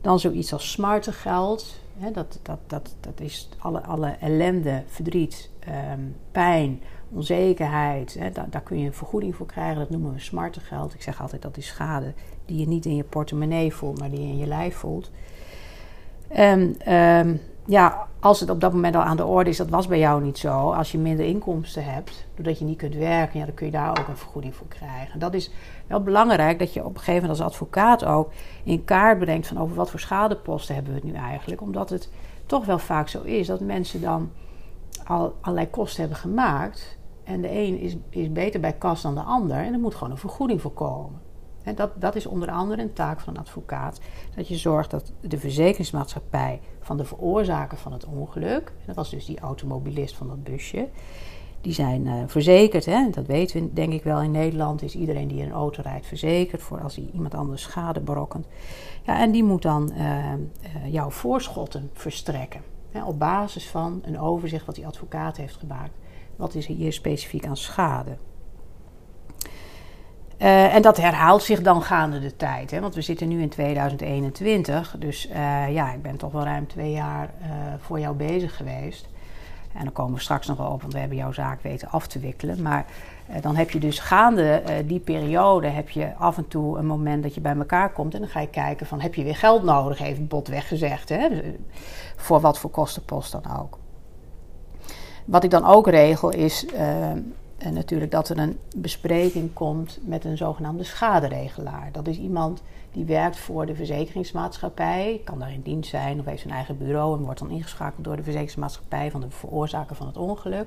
[0.00, 1.80] Dan zoiets als smartengeld.
[2.12, 5.50] Dat, dat, dat, dat is alle, alle ellende, verdriet,
[5.92, 6.80] um, pijn,
[7.10, 8.18] onzekerheid.
[8.32, 9.78] Daar, daar, kun je een vergoeding voor krijgen.
[9.78, 10.94] Dat noemen we smartengeld.
[10.94, 12.12] Ik zeg altijd dat is schade
[12.44, 15.10] die je niet in je portemonnee voelt, maar die je in je lijf voelt.
[16.28, 19.86] En um, ja, als het op dat moment al aan de orde is, dat was
[19.86, 20.72] bij jou niet zo.
[20.72, 23.90] Als je minder inkomsten hebt, doordat je niet kunt werken, ja, dan kun je daar
[23.90, 25.18] ook een vergoeding voor krijgen.
[25.18, 25.50] Dat is
[25.86, 28.32] wel belangrijk dat je op een gegeven moment als advocaat ook
[28.64, 31.60] in kaart brengt van over wat voor schadeposten hebben we het nu eigenlijk.
[31.60, 32.10] Omdat het
[32.46, 34.30] toch wel vaak zo is dat mensen dan
[35.04, 36.98] al allerlei kosten hebben gemaakt.
[37.24, 39.56] En de een is, is beter bij kas dan de ander.
[39.56, 41.20] En er moet gewoon een vergoeding voor komen.
[41.74, 44.00] Dat, dat is onder andere een taak van een advocaat.
[44.36, 49.26] Dat je zorgt dat de verzekeringsmaatschappij van de veroorzaker van het ongeluk, dat was dus
[49.26, 50.88] die automobilist van dat busje,
[51.60, 52.84] die zijn uh, verzekerd.
[52.84, 53.10] Hè?
[53.10, 54.82] Dat weten we denk ik wel in Nederland.
[54.82, 58.46] Is iedereen die een auto rijdt verzekerd voor als hij iemand anders schade berokkent.
[59.02, 62.60] Ja, en die moet dan uh, uh, jouw voorschotten verstrekken.
[62.90, 63.04] Hè?
[63.04, 65.92] Op basis van een overzicht wat die advocaat heeft gemaakt.
[66.36, 68.16] Wat is hier specifiek aan schade?
[70.38, 72.70] Uh, en dat herhaalt zich dan gaande de tijd.
[72.70, 72.80] Hè?
[72.80, 74.96] Want we zitten nu in 2021.
[74.98, 77.48] Dus uh, ja, ik ben toch wel ruim twee jaar uh,
[77.78, 79.08] voor jou bezig geweest.
[79.72, 82.06] En dan komen we straks nog wel op, want we hebben jouw zaak weten af
[82.06, 82.62] te wikkelen.
[82.62, 82.86] Maar
[83.40, 87.34] dan heb je dus gaande die periode heb je af en toe een moment dat
[87.34, 88.14] je bij elkaar komt.
[88.14, 91.08] En dan ga je kijken van heb je weer geld nodig, even botweg gezegd.
[91.08, 91.28] Hè?
[92.16, 93.78] Voor wat voor kostenpost dan ook.
[95.24, 96.66] Wat ik dan ook regel is
[97.58, 101.88] en natuurlijk dat er een bespreking komt met een zogenaamde schaderegelaar.
[101.92, 106.40] Dat is iemand die werkt voor de verzekeringsmaatschappij, kan daar in dienst zijn of heeft
[106.40, 110.16] zijn eigen bureau en wordt dan ingeschakeld door de verzekeringsmaatschappij van de veroorzaker van het
[110.16, 110.66] ongeluk.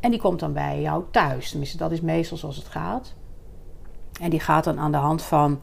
[0.00, 1.50] En die komt dan bij jou thuis.
[1.50, 3.14] Tenminste, dat is meestal zoals het gaat.
[4.20, 5.60] En die gaat dan aan de hand van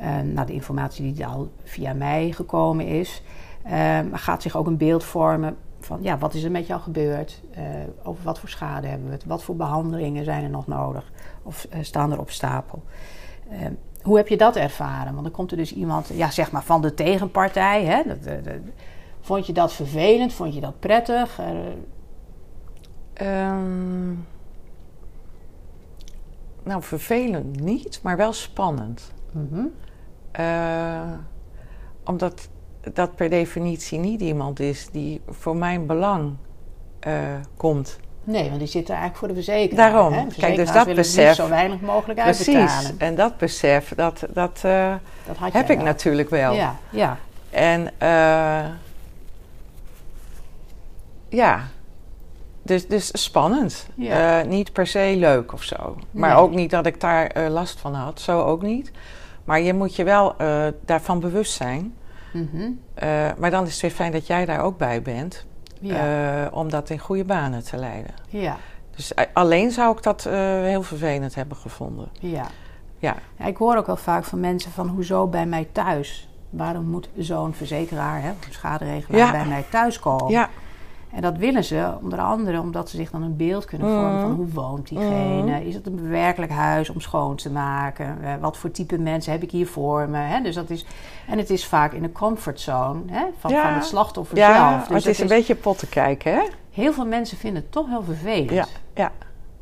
[0.00, 3.22] uh, nou, de informatie die al via mij gekomen is,
[3.66, 7.42] uh, gaat zich ook een beeld vormen van ja, wat is er met jou gebeurd?
[7.58, 7.64] Uh,
[8.02, 9.24] over wat voor schade hebben we het?
[9.24, 11.12] Wat voor behandelingen zijn er nog nodig?
[11.42, 12.82] Of uh, staan er op stapel?
[13.52, 13.58] Uh,
[14.02, 15.12] hoe heb je dat ervaren?
[15.12, 17.84] Want dan komt er dus iemand, ja, zeg maar van de tegenpartij.
[17.84, 18.02] Hè?
[18.06, 18.18] Dat,
[19.20, 20.32] vond je dat vervelend?
[20.32, 21.40] Vond je dat prettig?
[23.22, 24.26] Um,
[26.62, 29.12] nou, vervelend niet, maar wel spannend.
[29.32, 29.72] Mm -hmm.
[32.04, 32.48] omdat
[32.92, 36.32] dat per definitie niet iemand is die voor mijn belang
[37.06, 37.12] uh,
[37.56, 37.98] komt.
[38.24, 39.90] Nee, want die zit er eigenlijk voor de verzekeraar.
[39.90, 40.12] Daarom.
[40.12, 40.26] Hè?
[40.38, 41.34] Kijk, dus dat besef.
[41.34, 42.94] zo weinig mogelijk precies, uitbetalen.
[42.98, 44.94] En dat besef, dat, dat, uh,
[45.26, 45.86] dat heb ik wel.
[45.86, 46.54] natuurlijk wel.
[46.54, 47.18] Ja, ja.
[47.50, 48.64] En uh,
[51.28, 51.68] ja,
[52.62, 53.86] dus, dus spannend.
[53.94, 54.40] Ja.
[54.40, 55.96] Uh, niet per se leuk of zo.
[56.10, 56.38] Maar Nee.
[56.38, 58.20] ook niet dat ik daar last van had.
[58.20, 58.90] Zo ook niet.
[59.44, 60.34] Maar je moet je wel
[60.84, 61.94] daarvan bewust zijn.
[62.34, 62.62] Mhm.
[62.62, 65.46] Uh, maar dan is het weer fijn dat jij daar ook bij bent.
[65.80, 66.44] Ja.
[66.44, 68.14] Uh, om dat in goede banen te leiden.
[68.28, 68.56] Ja.
[68.96, 72.08] Dus uh, alleen zou ik dat heel vervelend hebben gevonden.
[72.20, 72.46] Ja.
[72.98, 73.16] ja.
[73.38, 73.44] ja.
[73.46, 76.28] Ik hoor ook wel vaak van mensen van hoezo bij mij thuis?
[76.50, 79.30] Waarom moet zo'n verzekeraar, hè, een schaderegelaar, Ja.
[79.30, 80.30] bij mij thuis komen?
[80.30, 80.48] Ja.
[81.14, 84.32] En dat willen ze onder andere omdat ze zich dan een beeld kunnen vormen van
[84.32, 85.66] hoe woont diegene?
[85.66, 88.18] Is het een bewerkelijk huis om schoon te maken?
[88.22, 90.18] Eh, wat voor type mensen heb ik hier voor me?
[90.18, 90.40] Hè?
[90.42, 90.86] Dus dat is,
[91.28, 93.24] en het is vaak in de comfortzone hè?
[93.38, 93.62] Van, Ja.
[93.62, 94.60] van het slachtoffer Ja, zelf.
[94.88, 96.42] maar Dus het is een beetje potten kijken, hè?
[96.70, 98.50] Heel veel mensen vinden het toch heel vervelend.
[98.50, 99.12] Ja, ja,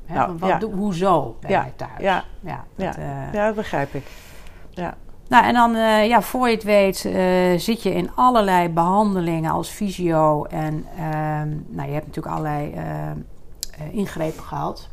[0.04, 0.14] Hè?
[0.14, 0.58] Nou, wat ja.
[0.58, 1.90] doe- hoezo bij Ja, mij thuis?
[1.98, 2.86] ja, ja, ja.
[2.86, 4.06] dat, eh, ja, dat begrijp ik.
[4.70, 4.94] Ja.
[5.33, 9.51] Nou, en dan, eh, ja, voor je het weet, eh, zit je in allerlei behandelingen
[9.51, 10.45] als fysio.
[10.45, 13.11] En ehm, nou, je hebt natuurlijk allerlei eh,
[13.90, 14.88] ingrepen gehad.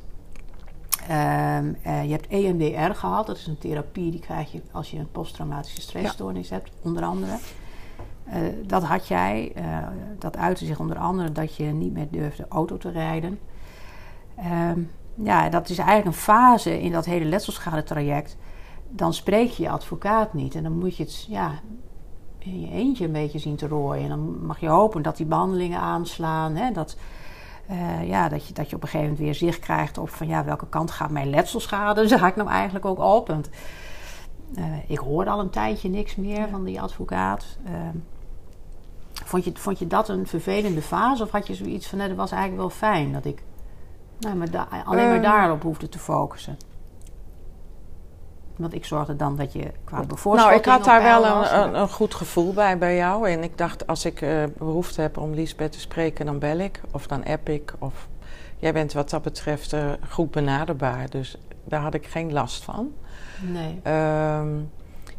[1.08, 3.28] Ehm, eh, je hebt EMDR gehad.
[3.28, 7.38] Dat is een therapie die krijg je als je een posttraumatische stressstoornis hebt, onder andere.
[8.66, 9.54] Dat had jij.
[10.20, 13.40] Dat uitte zich onder andere dat je niet meer durfde auto te rijden.
[14.36, 14.80] Ehm,
[15.14, 18.38] ja, dat is eigenlijk een fase in dat hele letselschadetraject
[18.90, 20.56] dan spreek je je advocaat niet.
[20.56, 21.52] En dan moet je het ja,
[22.38, 24.04] in je eentje een beetje zien te rooien.
[24.04, 26.56] En dan mag je hopen dat die behandelingen aanslaan.
[26.56, 26.72] Hè?
[26.72, 26.98] Dat,
[27.72, 30.28] uh, ja, dat, je, dat je op een gegeven moment weer zicht krijgt op van
[30.28, 33.28] ja, welke kant gaat mijn letselschade zaak nou eigenlijk ook op.
[33.28, 33.50] Want
[34.56, 37.46] Eh, ik hoorde al een tijdje niks meer van die advocaat.
[37.66, 37.96] Ehm,
[39.14, 41.24] vond, je, vond je dat een vervelende fase?
[41.24, 43.44] Of had je zoiets van, nee, dat was eigenlijk wel fijn dat ik
[44.20, 45.22] nou, maar alleen maar Ehm.
[45.22, 46.58] daarop hoefde te focussen?
[48.60, 51.82] Want ik zorgde dan dat je qua bevoorschotting Nou, ik had daar wel een, een,
[51.82, 53.30] een goed gevoel bij bij jou.
[53.30, 56.82] En ik dacht, als ik eh, behoefte heb om Liesbeth te spreken, dan bel ik.
[56.92, 57.74] Of dan app ik.
[57.80, 58.08] Of
[58.58, 61.10] jij bent wat dat betreft eh, goed benaderbaar.
[61.10, 62.92] Dus daar had ik geen last van.
[63.42, 63.80] Nee.
[63.84, 64.58] Ehm,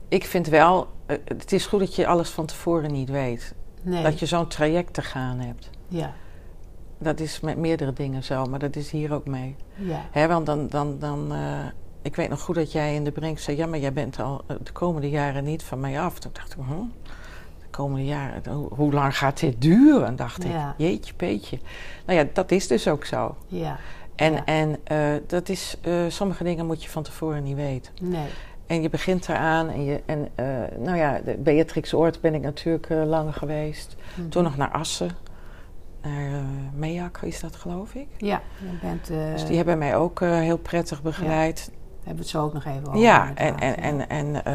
[0.09, 3.55] ik vind wel, eh, het is goed dat je alles van tevoren niet weet.
[3.83, 4.03] nee.
[4.03, 5.71] Dat je zo'n traject te gaan hebt.
[5.89, 6.13] Ja,
[6.99, 9.57] Dat is met meerdere dingen zo, maar dat is hier ook mee.
[9.75, 10.01] ja.
[10.11, 11.33] Hè, want dan, dan, dan
[12.03, 14.43] ik weet nog goed dat jij in de brink zei: Ja, maar jij bent al
[14.47, 16.19] eh, de komende jaren niet van mij af.
[16.19, 16.73] Toen dacht ik: hm,
[17.61, 20.17] De komende jaren, hoe, hoe lang gaat dit duren?
[20.17, 20.51] Dacht ik.
[20.77, 21.59] Jeetje, peetje.
[22.07, 23.37] Nou ja, dat is dus ook zo.
[23.47, 23.79] Ja,
[24.15, 24.45] En, Ja.
[24.45, 27.93] en eh, dat is, eh, sommige dingen moet je van tevoren niet weten.
[28.01, 28.27] nee.
[28.67, 29.69] En je begint eraan.
[29.69, 30.29] En, je, en
[30.79, 33.97] nou ja, de Beatrix Oort ben ik natuurlijk lang geweest.
[34.15, 34.29] Mhm.
[34.29, 35.11] Toen nog naar Assen.
[36.03, 36.43] Naar
[36.75, 38.07] Meak is dat, geloof ik.
[38.17, 39.07] Ja, je bent...
[39.07, 41.71] Dus die hebben mij ook heel prettig begeleid.
[42.05, 43.01] Hebben we het zo ook nog even over.
[43.01, 44.55] Ja, en, en, en, en eh,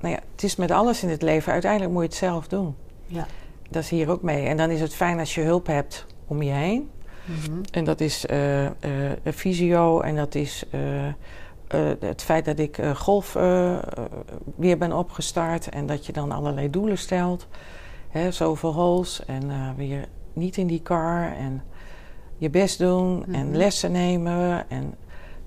[0.00, 1.52] nou ja, het is met alles in het leven.
[1.52, 2.74] Uiteindelijk moet je het zelf doen.
[3.06, 3.26] Ja.
[3.70, 4.46] Dat is hier ook mee.
[4.46, 6.90] En dan is het fijn als je hulp hebt om je heen.
[7.24, 7.60] Mhm.
[7.70, 8.72] En dat is eh, eh,
[9.22, 11.12] een fysio en dat is eh, eh,
[12.00, 13.82] het feit dat ik eh, golf eh, eh,
[14.56, 15.68] weer ben opgestart.
[15.68, 17.46] En dat je dan allerlei doelen stelt.
[18.08, 21.32] Hè, zoveel holes en eh, weer niet in die car.
[21.36, 21.62] En
[22.38, 23.56] je best doen en Mhm.
[23.56, 24.70] lessen nemen.
[24.70, 24.94] En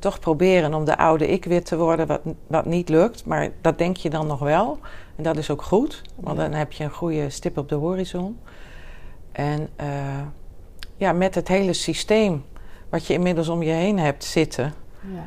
[0.06, 3.26] toch proberen om de oude ik weer te worden, wat, wat niet lukt.
[3.26, 4.80] Maar dat denk je dan nog wel.
[5.16, 8.40] En dat is ook goed, want dan heb je een goede stip op de horizon.
[9.32, 9.88] En eh,
[10.98, 12.44] ja, met het hele systeem
[12.90, 15.26] wat je inmiddels om je heen hebt zitten, ja.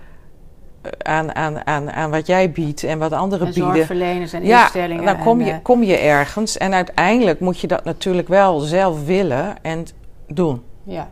[0.83, 3.73] eh, aan, aan, aan, aan wat jij biedt en wat anderen En bieden.
[3.75, 5.05] zorgverleners en Ja, instellingen.
[5.05, 8.59] dan kom en, je, eh, kom je ergens en uiteindelijk moet je dat natuurlijk wel
[8.59, 9.87] zelf willen en
[10.27, 10.63] doen.
[10.83, 11.09] ja.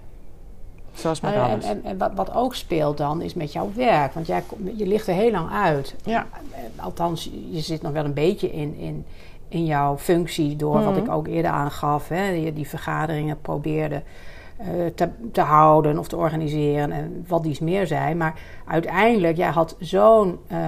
[0.97, 1.65] Zoals met ja, en, alles.
[1.65, 4.13] en, en wat, wat ook speelt dan is met jouw werk.
[4.13, 4.43] Want jij,
[4.75, 5.95] je ligt er heel lang uit.
[6.05, 6.27] Ja.
[6.51, 9.05] Eh, Althans, je zit nog wel een beetje in, in,
[9.49, 11.05] in jouw functie door wat Mhm.
[11.05, 12.09] ik ook eerder aangaf.
[12.09, 14.03] Hè, je die vergaderingen probeerde
[14.57, 18.17] eh, te, te houden of te organiseren en wat dies meer zijn.
[18.17, 18.35] Maar
[18.67, 20.59] uiteindelijk, jij had zo'n eh,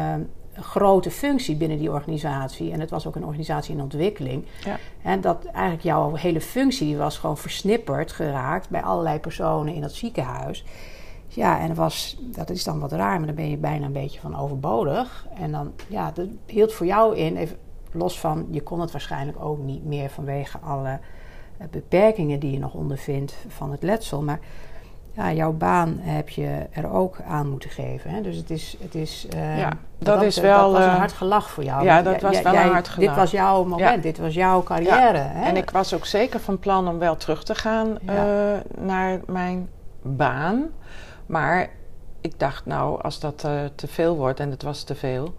[0.60, 2.72] grote functie binnen die organisatie.
[2.72, 4.44] En het was ook een organisatie in ontwikkeling.
[4.64, 4.78] Ja.
[5.02, 9.92] En dat eigenlijk jouw hele functie was gewoon versnipperd geraakt bij allerlei personen in dat
[9.92, 10.64] ziekenhuis.
[11.28, 13.92] Ja, en dat, was, dat is dan wat raar, maar dan ben je bijna een
[13.92, 15.26] beetje van overbodig.
[15.34, 17.56] En dan, ja, dat hield voor jou in, even
[17.92, 20.98] los van, je kon het waarschijnlijk ook niet meer vanwege alle
[21.56, 24.22] eh, beperkingen die je nog ondervindt van het letsel.
[24.22, 24.40] Maar
[25.18, 28.10] ja, jouw baan heb je er ook aan moeten geven.
[28.10, 28.20] Hè?
[28.20, 28.76] Dus het is.
[28.80, 31.84] Het is eh, Ja, dat is Dat wel, was een eh, hard gelach voor jou.
[31.84, 33.08] ja, dat was jij- wel een hard gelach.
[33.08, 33.96] Dit was jouw moment, Ja.
[33.96, 35.18] dit was jouw carrière.
[35.18, 35.44] Hè?
[35.44, 38.14] En ik was ook zeker van plan om wel terug te gaan eh,
[38.78, 39.68] naar mijn
[40.02, 40.66] baan.
[41.26, 41.68] Maar
[42.20, 45.34] ik dacht, nou, als dat eh, te veel wordt, en het was te veel,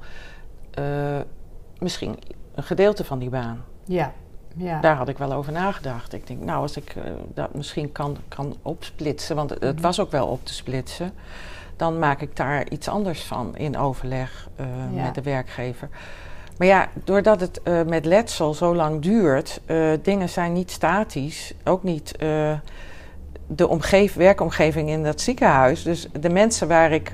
[1.79, 2.19] misschien
[2.55, 3.63] een gedeelte van die baan.
[3.85, 4.11] Ja,
[4.60, 4.80] ja.
[4.82, 6.13] Daar had ik wel over nagedacht.
[6.13, 9.82] Ik denk, nou, als ik eh, dat misschien kan, kan opsplitsen, want het, Mhm.
[9.82, 11.12] was ook wel op te splitsen,
[11.76, 15.04] dan maak ik daar iets anders van in overleg eh, Ja.
[15.04, 15.89] met de werkgever.
[16.58, 19.62] Maar ja, doordat het eh, met letsel zo lang duurt,
[20.02, 22.15] dingen zijn niet statisch, ook niet
[23.48, 25.84] de omgeef, werkomgeving in dat ziekenhuis.
[25.84, 27.12] Dus de mensen waar ik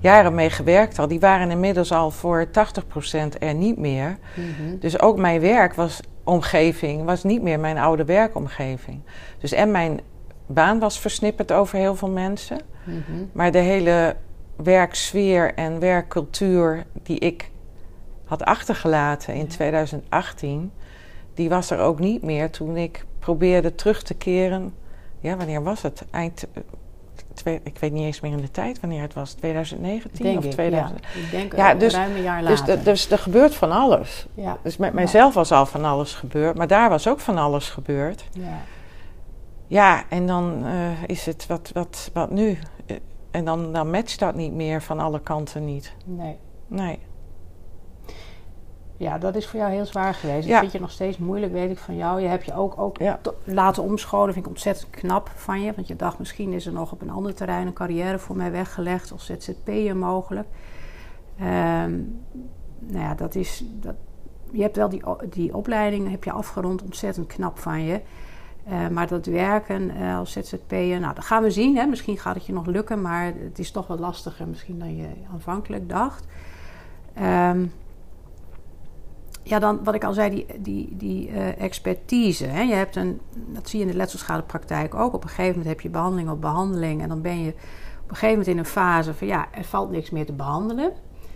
[0.00, 4.18] jaren mee gewerkt had, die waren inmiddels al voor 80% er niet meer.
[4.34, 4.78] Mhm.
[4.78, 9.00] Dus ook mijn werk was omgeving, was niet meer mijn oude werkomgeving.
[9.38, 10.00] Dus en mijn
[10.46, 12.60] baan was versnipperd over heel veel mensen.
[12.84, 13.24] Mhm.
[13.32, 14.16] Maar de hele
[14.56, 17.50] werksfeer en werkcultuur die ik
[18.24, 19.46] had achtergelaten in Ja.
[19.46, 20.72] 2018,
[21.34, 24.74] die was er ook niet meer toen ik probeerde terug te keren.
[25.20, 26.04] Ja, wanneer was het?
[26.10, 26.46] Eind.
[27.34, 29.32] Twee- ik weet niet eens meer in de tijd wanneer het was.
[29.32, 31.00] 2019 Denk of ik, 2000?
[31.14, 31.20] ja.
[31.20, 32.84] Ik denk Ja, dus- ruim een jaar Dus, later.
[32.84, 34.26] dus er gebeurt van alles.
[34.34, 37.70] ja, Dus met mijzelf was al van alles gebeurd, maar daar was ook van alles
[37.70, 38.24] gebeurd.
[38.32, 38.60] ja.
[39.66, 42.58] Ja, en dan eh, is het wat, wat, wat nu?
[42.86, 42.96] Eh,
[43.30, 45.92] En dan, dan matcht dat niet meer van alle kanten niet.
[46.04, 46.36] Nee.
[46.66, 46.98] Nee.
[48.96, 50.46] Ja, dat is voor jou heel zwaar geweest.
[50.46, 50.50] Ja.
[50.50, 52.20] Dat vind je nog steeds moeilijk, weet ik van jou.
[52.20, 53.20] Je hebt je ook, ook Ja.
[53.44, 54.32] laten omscholen.
[54.32, 55.72] vind ik ontzettend knap van je.
[55.74, 58.50] Want je dacht, misschien is er nog op een ander terrein een carrière voor mij
[58.50, 59.12] weggelegd.
[59.12, 60.46] Of ZZP'er mogelijk.
[61.38, 61.92] Ehm,
[62.78, 63.64] nou ja, dat is...
[63.80, 63.94] Dat,
[64.50, 66.82] je hebt wel die, die opleiding heb je afgerond.
[66.82, 68.00] Ontzettend knap van je.
[68.64, 71.76] Eh, maar dat werken eh, als ZZP'er, nou, dat gaan we zien.
[71.76, 71.86] Hè.
[71.86, 75.08] Misschien gaat het je nog lukken, maar het is toch wat lastiger misschien dan je
[75.32, 76.26] aanvankelijk dacht.
[77.14, 77.66] Ehm,
[79.44, 82.46] ja, dan wat ik al zei, die, die, die uh, expertise.
[82.46, 82.60] Hè?
[82.60, 85.14] Je hebt een, dat zie je in de letselschadepraktijk ook.
[85.14, 87.02] Op een gegeven moment heb je behandeling op behandeling.
[87.02, 87.48] En dan ben je
[88.02, 90.92] op een gegeven moment in een fase van ja, er valt niks meer te behandelen.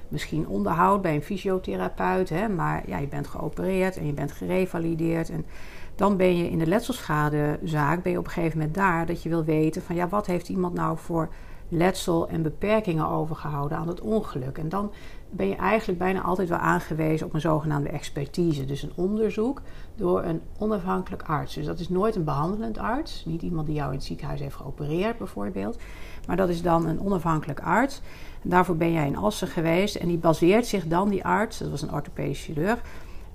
[0.08, 2.48] Misschien onderhoud bij een fysiotherapeut, hè?
[2.48, 5.30] maar ja, je bent geopereerd en je bent gerevalideerd.
[5.30, 5.46] En
[5.94, 9.28] dan ben je in de letselschadezaak, ben je op een gegeven moment daar dat je
[9.28, 11.28] wil weten van ja, wat heeft iemand nou voor
[11.68, 14.58] letsel en beperkingen overgehouden aan het ongeluk.
[14.58, 14.92] En dan
[15.30, 18.64] ben je eigenlijk bijna altijd wel aangewezen op een zogenaamde expertise.
[18.64, 19.62] Dus een onderzoek
[19.94, 21.54] door een onafhankelijk arts.
[21.54, 23.24] Dus dat is nooit een behandelend arts.
[23.26, 25.78] Niet iemand die jou in het ziekenhuis heeft geopereerd bijvoorbeeld.
[26.26, 28.00] Maar dat is dan een onafhankelijk arts.
[28.42, 29.94] Daarvoor ben jij in Assen geweest.
[29.94, 32.80] En die baseert zich dan, die arts, dat was een orthopedisch chirurg...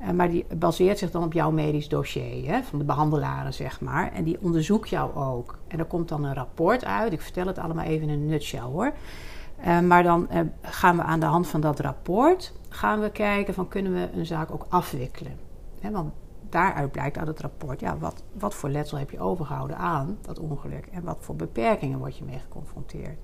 [0.04, 3.82] Eh, maar die baseert zich dan op jouw medisch dossier, hè, van de behandelaren, zeg
[3.82, 4.12] maar.
[4.12, 5.58] En die onderzoekt jou ook.
[5.68, 7.14] En er komt dan een rapport uit.
[7.14, 8.94] Ik vertel het allemaal even in een nutshell hoor.
[9.66, 13.54] Uh, maar dan uh, gaan we aan de hand van dat rapport gaan we kijken
[13.54, 15.38] van kunnen we een zaak ook afwikkelen.
[15.80, 16.12] Hè, want
[16.50, 20.40] daaruit blijkt uit het rapport, ja, wat, wat voor letsel heb je overgehouden aan dat
[20.40, 23.18] ongeluk en wat voor beperkingen word je mee geconfronteerd.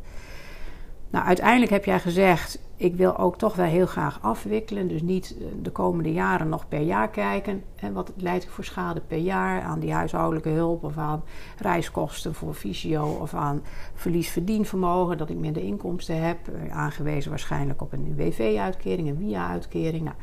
[1.09, 4.87] Nou, uiteindelijk heb jij gezegd, ik wil ook toch wel heel graag afwikkelen.
[4.87, 7.63] Dus niet eh, de komende jaren nog per jaar kijken.
[7.75, 11.23] En wat leidt voor schade per jaar aan die huishoudelijke hulp of aan
[11.57, 13.61] reiskosten voor fysio of aan
[13.93, 16.37] verlies verdienvermogen, dat ik minder inkomsten heb.
[16.47, 20.03] Eh, aangewezen waarschijnlijk op een UWV-uitkering, een WIA-uitkering.
[20.03, 20.15] Nou,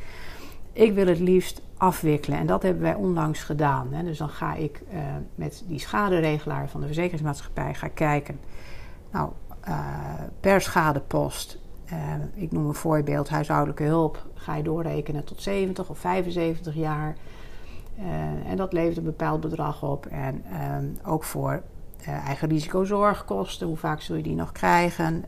[0.72, 3.88] ik wil het liefst afwikkelen en dat hebben wij onlangs gedaan.
[3.90, 4.02] Hè.
[4.02, 4.98] Dus dan ga ik uh,
[5.34, 8.38] met die schaderegelaar van de verzekeringsmaatschappij ga kijken.
[9.12, 9.30] Nou,
[10.40, 11.58] per schadepost.
[11.92, 14.26] Uh, ik noem een voorbeeld, huishoudelijke hulp.
[14.34, 17.16] Ga je doorrekenen tot 70 of 75 jaar.
[17.98, 20.06] Uh, en dat levert een bepaald bedrag op.
[20.06, 20.44] En
[21.04, 21.62] ook voor
[22.04, 25.24] eigen risicozorgkosten, hoe vaak zul je die nog krijgen?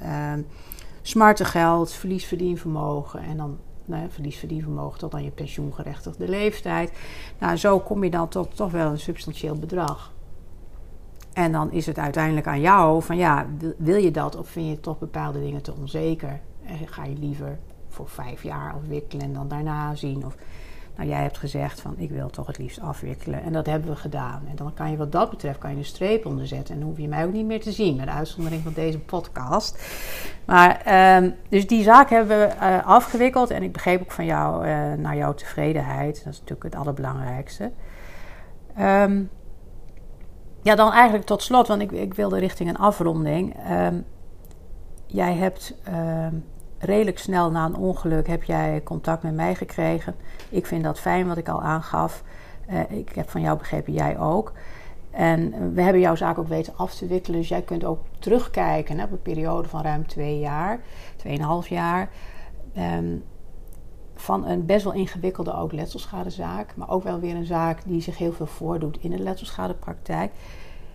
[1.03, 6.93] smartengeld, verliesverdienvermogen en dan nou, verliesverdienvermogen tot aan je pensioengerechtigde leeftijd.
[7.39, 10.13] Nou, zo kom je dan tot toch wel een substantieel bedrag.
[11.39, 13.47] En dan is het uiteindelijk aan jou van ja,
[13.77, 16.41] wil je dat of vind je toch bepaalde dingen te onzeker?
[16.65, 20.27] En ga je liever voor vijf jaar afwikkelen en dan daarna zien?
[20.27, 20.37] Of
[20.97, 23.43] nou, jij hebt gezegd van ik wil toch het liefst afwikkelen.
[23.43, 24.43] En dat hebben we gedaan.
[24.51, 26.75] En dan kan je wat dat betreft kan je een streep onderzetten.
[26.75, 29.83] En dan hoef je mij ook niet meer te zien, met uitzondering van deze podcast.
[30.45, 30.83] Maar
[31.23, 33.51] um, dus die zaak hebben we uh, afgewikkeld.
[33.51, 36.25] En ik begreep ook van jou uh, naar jouw tevredenheid.
[36.25, 37.71] Dat is natuurlijk het allerbelangrijkste.
[38.81, 39.31] Um,
[40.63, 43.57] ja, dan eigenlijk tot slot, want ik, ik wilde richting een afronding.
[43.71, 44.05] Um,
[45.07, 46.45] jij hebt um,
[46.79, 50.15] redelijk snel na een ongeluk heb jij contact met mij gekregen.
[50.49, 52.23] Ik vind dat fijn wat ik al aangaf.
[52.71, 54.53] Uh, ik heb van jou begrepen, jij ook.
[55.11, 57.39] En we hebben jouw zaak ook weten af te wikkelen.
[57.39, 60.81] Dus jij kunt ook terugkijken hè, op een periode van ruim twee jaar,
[61.17, 62.09] tweeënhalf jaar.
[62.79, 63.25] Um,
[64.21, 68.19] van een best wel ingewikkelde ook letselschadezaak, maar ook wel weer een zaak die zich
[68.19, 70.33] heel veel voordoet in de letselschadepraktijk.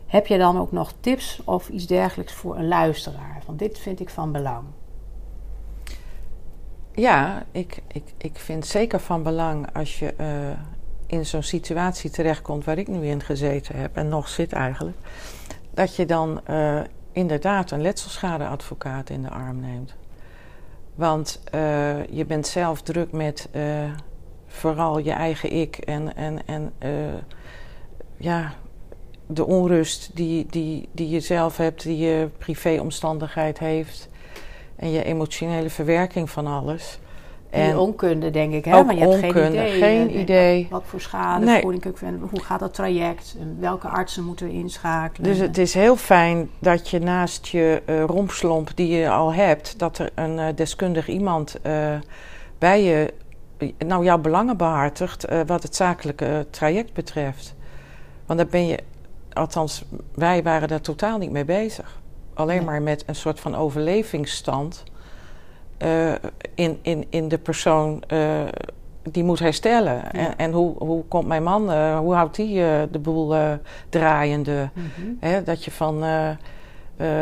[0.05, 3.41] Heb je dan ook nog tips of iets dergelijks voor een luisteraar?
[3.45, 4.63] Want dit vind ik van belang.
[6.91, 10.27] Ja, ik, ik, ik vind zeker van belang als je uh,
[11.05, 14.97] in zo'n situatie terechtkomt waar ik nu in gezeten heb en nog zit eigenlijk,
[15.73, 16.81] dat je dan uh,
[17.11, 19.95] inderdaad een letselschadeadvocaat in de arm neemt.
[20.95, 23.91] Want uh, je bent zelf druk met uh,
[24.47, 26.89] vooral je eigen ik en, en, en uh,
[28.17, 28.53] ja,
[29.27, 34.09] de onrust die, die, die je zelf hebt, die je privéomstandigheid heeft
[34.75, 36.99] en je emotionele verwerking van alles.
[37.53, 38.65] En onkunde, denk ik.
[38.65, 38.77] Hè?
[38.77, 39.79] Ook maar je hebt onkunde, geen idee.
[39.79, 40.67] Geen idee.
[40.69, 41.61] Wat voor schade, nee.
[42.29, 43.35] hoe gaat dat traject?
[43.59, 45.29] Welke artsen moeten we inschakelen?
[45.29, 49.79] Dus het is heel fijn dat je naast je uh, rompslomp die je al hebt...
[49.79, 51.93] dat er een uh, deskundig iemand uh,
[52.57, 53.13] bij je...
[53.77, 57.55] nou, jouw belangen behartigt wat het zakelijke traject betreft.
[58.25, 58.79] Want daar ben je...
[59.33, 59.83] Althans,
[60.15, 62.01] wij waren daar totaal niet mee bezig.
[62.33, 62.65] Alleen nee.
[62.65, 64.83] maar met een soort van overlevingsstand...
[65.83, 66.13] Uh,
[66.55, 68.41] in, in, in de persoon uh,
[69.09, 69.95] die moet herstellen.
[69.95, 70.09] Ja.
[70.11, 73.35] En, en, hoe, hoe komt mijn man, uh, hoe houdt hij de boel
[73.89, 74.69] draaiende?
[74.73, 75.17] Mm -hmm.
[75.19, 76.03] Hè, dat je van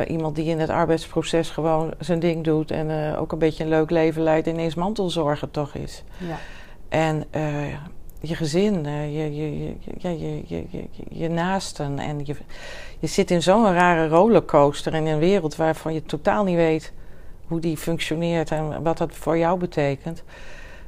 [0.07, 3.89] iemand die in het arbeidsproces gewoon zijn ding doet en ook een beetje een leuk
[3.89, 6.03] leven leidt, ineens mantelzorger toch is.
[6.17, 6.37] Ja.
[6.89, 7.25] En
[8.19, 10.65] je gezin, je, je, je, je,
[11.09, 11.99] je naasten.
[11.99, 12.35] En je,
[12.99, 16.93] je zit in zo'n rare rollercoaster in een wereld waarvan je totaal niet weet
[17.51, 20.23] hoe die functioneert en wat dat voor jou betekent.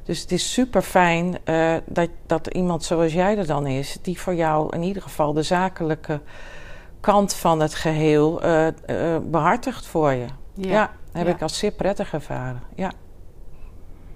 [0.02, 4.20] Dus het is super fijn uh, dat, dat iemand zoals jij er dan is, die
[4.20, 6.20] voor jou in ieder geval de zakelijke
[7.00, 10.26] kant van het geheel uh, uh, behartigt voor je.
[10.54, 11.34] Ja, ja heb ja.
[11.34, 12.62] ik als zeer prettig ervaren.
[12.74, 12.92] Ja.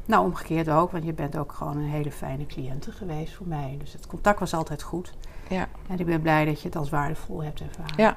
[0.05, 3.77] Nou, omgekeerd ook, want je bent ook gewoon een hele fijne cliënte geweest voor mij.
[3.79, 5.15] Dus het contact was altijd goed.
[5.49, 5.69] Ja.
[5.89, 7.95] En ik ben blij dat je het als waardevol hebt ervaren.
[7.97, 8.17] Ja.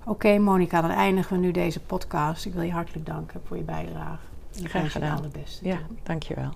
[0.00, 2.46] Oké, okay, Monika, dan eindigen we nu deze podcast.
[2.46, 4.18] Ik wil je hartelijk danken voor je bijdrage.
[4.52, 5.08] Graag gedaan.
[5.08, 5.66] Je het allerbeste.
[5.68, 6.50] Ja, dankjewel.